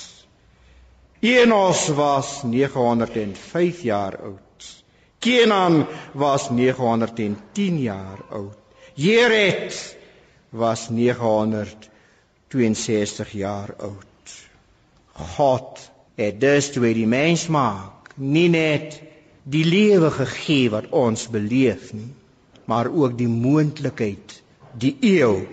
Enos 1.20 1.88
was 1.88 2.42
905 2.42 3.82
jaar 3.82 4.16
oud. 4.22 4.84
Kenan 5.18 5.86
was 6.12 6.50
910 6.50 7.80
jaar 7.80 8.18
oud. 8.30 8.56
Jered 8.94 9.96
was 10.50 10.88
962 10.88 13.32
jaar 13.32 13.74
oud. 13.78 14.06
God 15.36 15.89
het 16.20 16.40
dus 16.40 16.68
toe 16.72 16.84
hy 16.84 16.92
die 16.96 17.08
mens 17.08 17.46
maak, 17.52 18.12
nie 18.20 18.48
net 18.52 18.98
die 19.48 19.64
lewe 19.64 20.10
gegee 20.12 20.68
wat 20.72 20.90
ons 20.92 21.26
beleef 21.32 21.92
nie, 21.96 22.10
maar 22.68 22.90
ook 22.92 23.16
die 23.18 23.30
moontlikheid, 23.30 24.36
die 24.78 24.94
eeu 25.00 25.46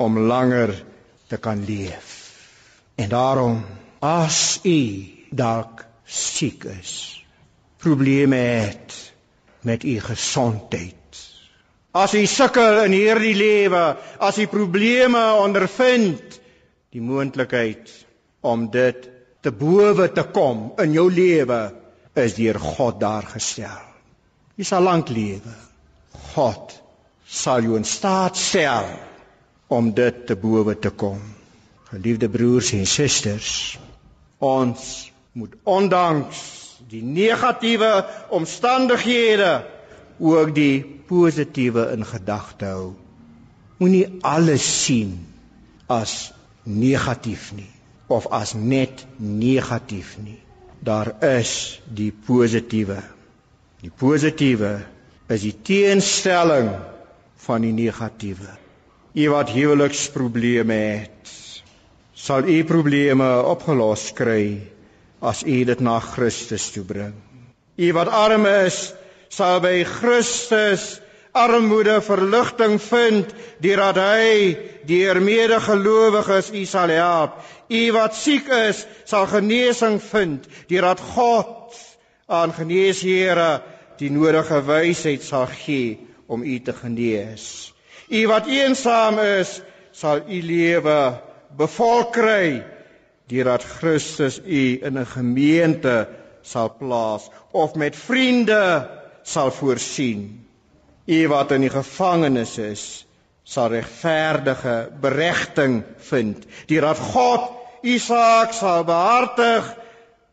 om 0.00 0.18
langer 0.30 0.72
te 1.28 1.36
kan 1.36 1.60
leef. 1.68 2.14
En 2.98 3.12
daarom 3.12 3.60
as 4.02 4.60
u 4.64 4.80
dalk 5.30 5.84
siek 6.08 6.64
is, 6.72 6.94
probleme 7.78 8.40
het 8.64 8.96
met 9.62 9.84
u 9.84 9.98
gesondheid. 10.00 10.94
As 11.92 12.14
u 12.14 12.24
sukkel 12.26 12.82
in 12.86 12.96
hierdie 12.96 13.36
lewe, 13.36 13.84
as 14.18 14.38
u 14.38 14.46
probleme 14.50 15.20
ondervind, 15.42 16.40
die 16.94 17.02
moontlikheid 17.04 17.92
om 18.40 18.68
dit 18.72 19.08
te 19.40 19.52
bowe 19.54 20.08
te 20.12 20.24
kom 20.34 20.72
in 20.82 20.94
jou 20.96 21.06
lewe 21.12 21.60
is 22.18 22.34
deur 22.38 22.58
God 22.58 22.98
daar 23.00 23.26
gestel. 23.30 23.84
Jy 24.58 24.66
sal 24.66 24.82
lank 24.82 25.12
lewe. 25.14 25.54
God 26.34 26.74
sal 27.28 27.62
jou 27.62 27.76
in 27.78 27.86
staat 27.86 28.38
stel 28.38 28.88
om 29.70 29.92
dit 29.94 30.24
te 30.26 30.34
bowe 30.38 30.74
te 30.74 30.90
kom. 30.90 31.20
Geliefde 31.92 32.28
broers 32.28 32.72
en 32.76 32.86
susters, 32.88 33.78
ons 34.44 34.82
moet 35.38 35.54
ondanks 35.64 36.42
die 36.90 37.04
negatiewe 37.04 37.92
omstandighede 38.34 39.52
ook 40.18 40.52
die 40.56 40.82
positiewe 41.08 41.88
in 41.94 42.04
gedagte 42.04 42.72
hou. 42.74 42.92
Moenie 43.78 44.06
alles 44.26 44.66
sien 44.84 45.14
as 45.86 46.32
negatief 46.66 47.52
nie 47.56 47.77
of 48.08 48.26
as 48.32 48.54
net 48.54 49.04
negatief 49.16 50.16
nie. 50.22 50.38
Daar 50.80 51.12
is 51.24 51.80
die 51.84 52.10
positiewe. 52.12 53.00
Die 53.82 53.90
positiewe 53.90 54.78
is 55.28 55.44
die 55.44 55.54
teenstelling 55.62 56.70
van 57.44 57.66
die 57.66 57.74
negatiewe. 57.74 58.50
U 59.18 59.28
wat 59.34 59.50
huweliksprobleme 59.52 60.74
het, 60.74 61.32
sal 62.14 62.48
u 62.48 62.58
probleme 62.66 63.28
opgelos 63.46 64.10
kry 64.18 64.60
as 65.20 65.42
u 65.42 65.64
dit 65.66 65.80
na 65.82 65.98
Christus 66.00 66.70
toe 66.74 66.84
bring. 66.86 67.14
U 67.78 67.92
wat 67.94 68.10
arm 68.10 68.46
is, 68.46 68.92
sal 69.30 69.60
by 69.62 69.82
Christus 69.86 70.98
armoede 71.38 72.00
verligting 72.02 72.76
vind 72.82 73.32
deurdat 73.62 74.00
hy 74.02 74.56
deur 74.88 75.20
medegelowiges 75.22 76.50
u 76.52 76.64
sal 76.66 76.92
help. 76.94 77.38
U 77.68 77.82
wat 77.96 78.16
siek 78.16 78.48
is, 78.68 78.84
sal 79.04 79.28
genesing 79.30 80.00
vind 80.02 80.48
deurdat 80.70 81.00
God 81.14 81.76
aan 82.26 82.52
geneesheere 82.56 83.60
die 83.98 84.10
nodige 84.14 84.60
wysheid 84.66 85.22
sal 85.24 85.46
gee 85.64 85.98
om 86.28 86.42
u 86.42 86.58
te 86.60 86.72
genees. 86.72 87.72
U 88.08 88.26
wat 88.30 88.46
eensaam 88.48 89.18
is, 89.22 89.60
sal 89.92 90.22
u 90.28 90.40
lewe 90.42 90.98
bevolk 91.58 92.12
kry 92.16 92.62
deurdat 93.28 93.64
Christus 93.64 94.40
u 94.44 94.80
in 94.82 94.98
'n 94.98 95.06
gemeente 95.06 96.08
sal 96.42 96.76
plaas 96.78 97.28
of 97.52 97.74
met 97.74 97.96
vriende 97.96 98.88
sal 99.22 99.50
voorsien. 99.50 100.47
U 101.08 101.18
wat 101.32 101.54
in 101.56 101.64
die 101.64 101.72
gevangenis 101.72 102.58
is, 102.60 102.82
sal 103.48 103.70
regverdige 103.72 104.90
beregting 105.00 105.80
vind. 106.10 106.42
Die 106.68 106.80
dat 106.84 107.00
God 107.00 107.48
u 107.80 107.94
saak 108.02 108.52
sal 108.52 108.84
behartig 108.84 109.70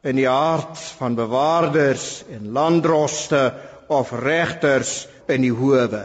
in 0.03 0.19
die 0.19 0.27
hart 0.27 0.81
van 0.99 1.15
bewaarders 1.15 2.25
en 2.33 2.51
landdroste 2.51 3.53
of 3.87 4.11
regters 4.19 5.05
in 5.31 5.45
die 5.47 5.53
howe. 5.55 6.03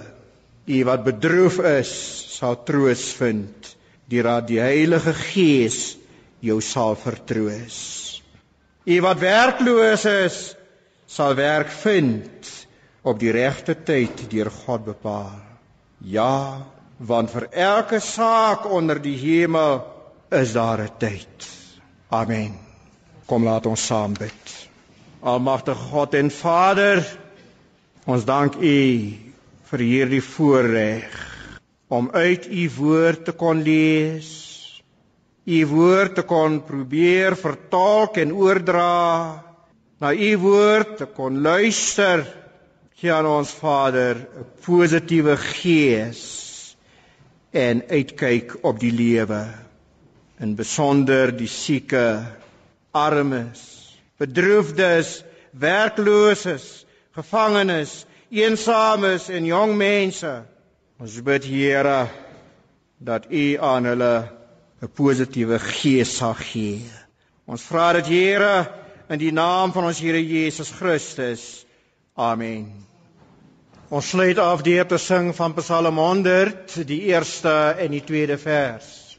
U 0.71 0.79
wat 0.87 1.03
bedroef 1.05 1.59
is, 1.67 1.91
sal 2.39 2.61
troos 2.63 3.09
vind. 3.19 3.75
Die 4.11 4.23
dat 4.23 4.47
die 4.47 4.61
Heilige 4.63 5.17
Gees 5.19 5.97
jou 6.47 6.61
sal 6.63 6.95
vertroos. 6.99 8.23
U 8.87 9.03
wat 9.03 9.19
werkloos 9.19 10.07
is, 10.07 10.41
sal 11.11 11.35
werk 11.35 11.75
vind 11.83 12.60
op 13.03 13.21
die 13.21 13.33
regte 13.33 13.75
tyd 13.75 14.27
deur 14.31 14.51
God 14.65 14.85
bepaal. 14.85 15.39
Ja, 16.01 16.67
want 16.97 17.33
vir 17.33 17.49
elke 17.53 18.01
saak 18.05 18.67
onder 18.69 19.01
die 19.01 19.17
hemel 19.17 19.81
is 20.31 20.53
daar 20.53 20.81
'n 20.83 20.91
tyd. 20.99 21.49
Amen. 22.11 22.59
Kom 23.27 23.45
laat 23.45 23.67
ons 23.67 23.87
saam 23.87 24.13
bid. 24.13 24.69
Almagtige 25.23 25.79
God 25.79 26.15
en 26.15 26.31
Vader, 26.31 27.19
ons 28.07 28.25
dank 28.25 28.55
U 28.57 28.81
vir 29.71 29.79
hierdie 29.79 30.23
voorreg 30.23 31.15
om 31.89 32.11
uit 32.13 32.47
U 32.47 32.71
woord 32.77 33.25
te 33.25 33.33
kon 33.33 33.63
lees. 33.63 34.31
U 35.45 35.67
woord 35.67 36.15
te 36.15 36.23
kon 36.23 36.61
probeer 36.65 37.37
vertaal 37.37 38.09
en 38.15 38.33
oordra 38.33 39.45
na 40.01 40.13
U 40.13 40.37
woord 40.39 40.97
te 40.97 41.07
kon 41.07 41.43
luister 41.43 42.40
gee 43.01 43.13
aan 43.13 43.25
ons 43.25 43.49
Vader 43.57 44.17
'n 44.17 44.45
positiewe 44.61 45.37
gees 45.37 46.23
en 47.51 47.81
uitkyk 47.89 48.59
op 48.61 48.77
die 48.81 48.93
lewe 48.93 49.41
in 50.45 50.53
besonder 50.55 51.33
die 51.33 51.49
sieke 51.49 52.21
armes 52.93 53.63
bedroefdes 54.21 55.23
werklooses 55.51 56.85
gevangenes 57.17 58.05
eensames 58.29 59.31
en 59.33 59.49
jong 59.49 59.73
mense 59.81 60.35
ons 61.01 61.17
bid 61.25 61.49
Here 61.49 62.05
dat 63.01 63.33
U 63.33 63.57
aan 63.57 63.85
hulle 63.85 64.29
'n 64.83 64.93
positiewe 64.93 65.59
gees 65.59 66.17
sal 66.21 66.37
gee 66.37 66.85
ons 67.47 67.65
vra 67.65 67.93
dit 67.97 68.13
Here 68.13 68.69
in 69.09 69.19
die 69.19 69.33
naam 69.33 69.73
van 69.73 69.85
ons 69.85 69.99
Here 70.01 70.21
Jesus 70.21 70.71
Christus. 70.71 71.65
Amen. 72.15 72.90
Ons 73.91 74.07
sluit 74.13 74.39
af 74.39 74.61
deur 74.63 74.87
te 74.87 74.99
sing 75.03 75.33
van 75.35 75.55
Psalm 75.57 75.97
100, 75.99 76.77
die 76.87 77.01
eerste 77.11 77.75
en 77.83 77.91
die 77.91 78.05
tweede 78.07 78.37
vers. 78.39 79.10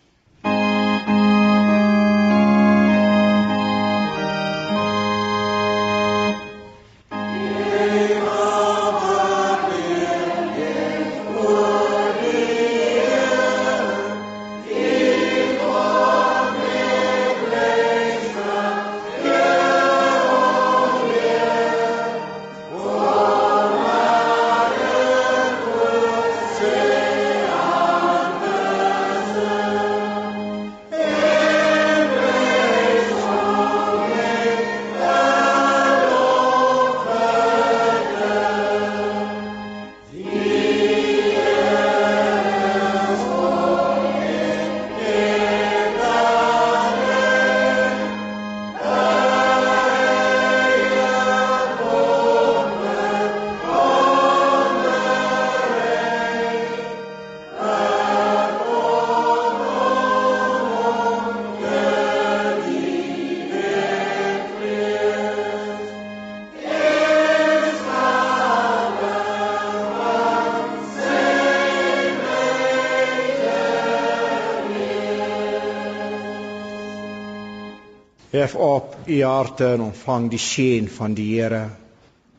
Hef 78.32 78.56
op 78.56 78.96
u 79.06 79.24
harte 79.24 79.66
en 79.66 79.82
ontvang 79.82 80.30
die 80.32 80.40
seën 80.40 80.86
van 80.90 81.14
die 81.14 81.28
Here. 81.34 81.66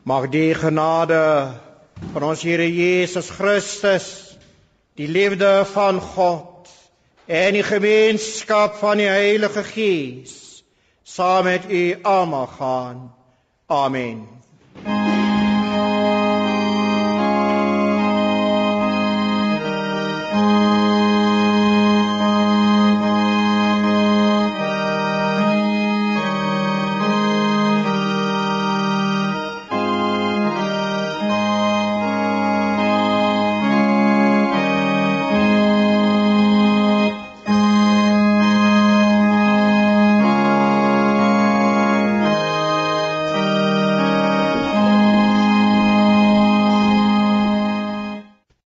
Mag 0.03 0.29
die 0.33 0.55
genade 0.57 1.53
van 2.13 2.23
ons 2.23 2.41
Here 2.41 2.65
Jesus 2.65 3.29
Christus, 3.29 4.07
die 4.97 5.07
liefde 5.07 5.51
van 5.69 6.01
God 6.01 6.71
en 7.29 7.53
die 7.53 7.63
gemeenskap 7.63 8.81
van 8.81 8.97
die 8.97 9.09
Heilige 9.11 9.63
Gees 9.69 10.63
saam 11.03 11.45
met 11.45 11.69
u 11.69 11.83
almal 12.01 12.47
gaan. 12.47 13.13
Amen. 13.69 14.42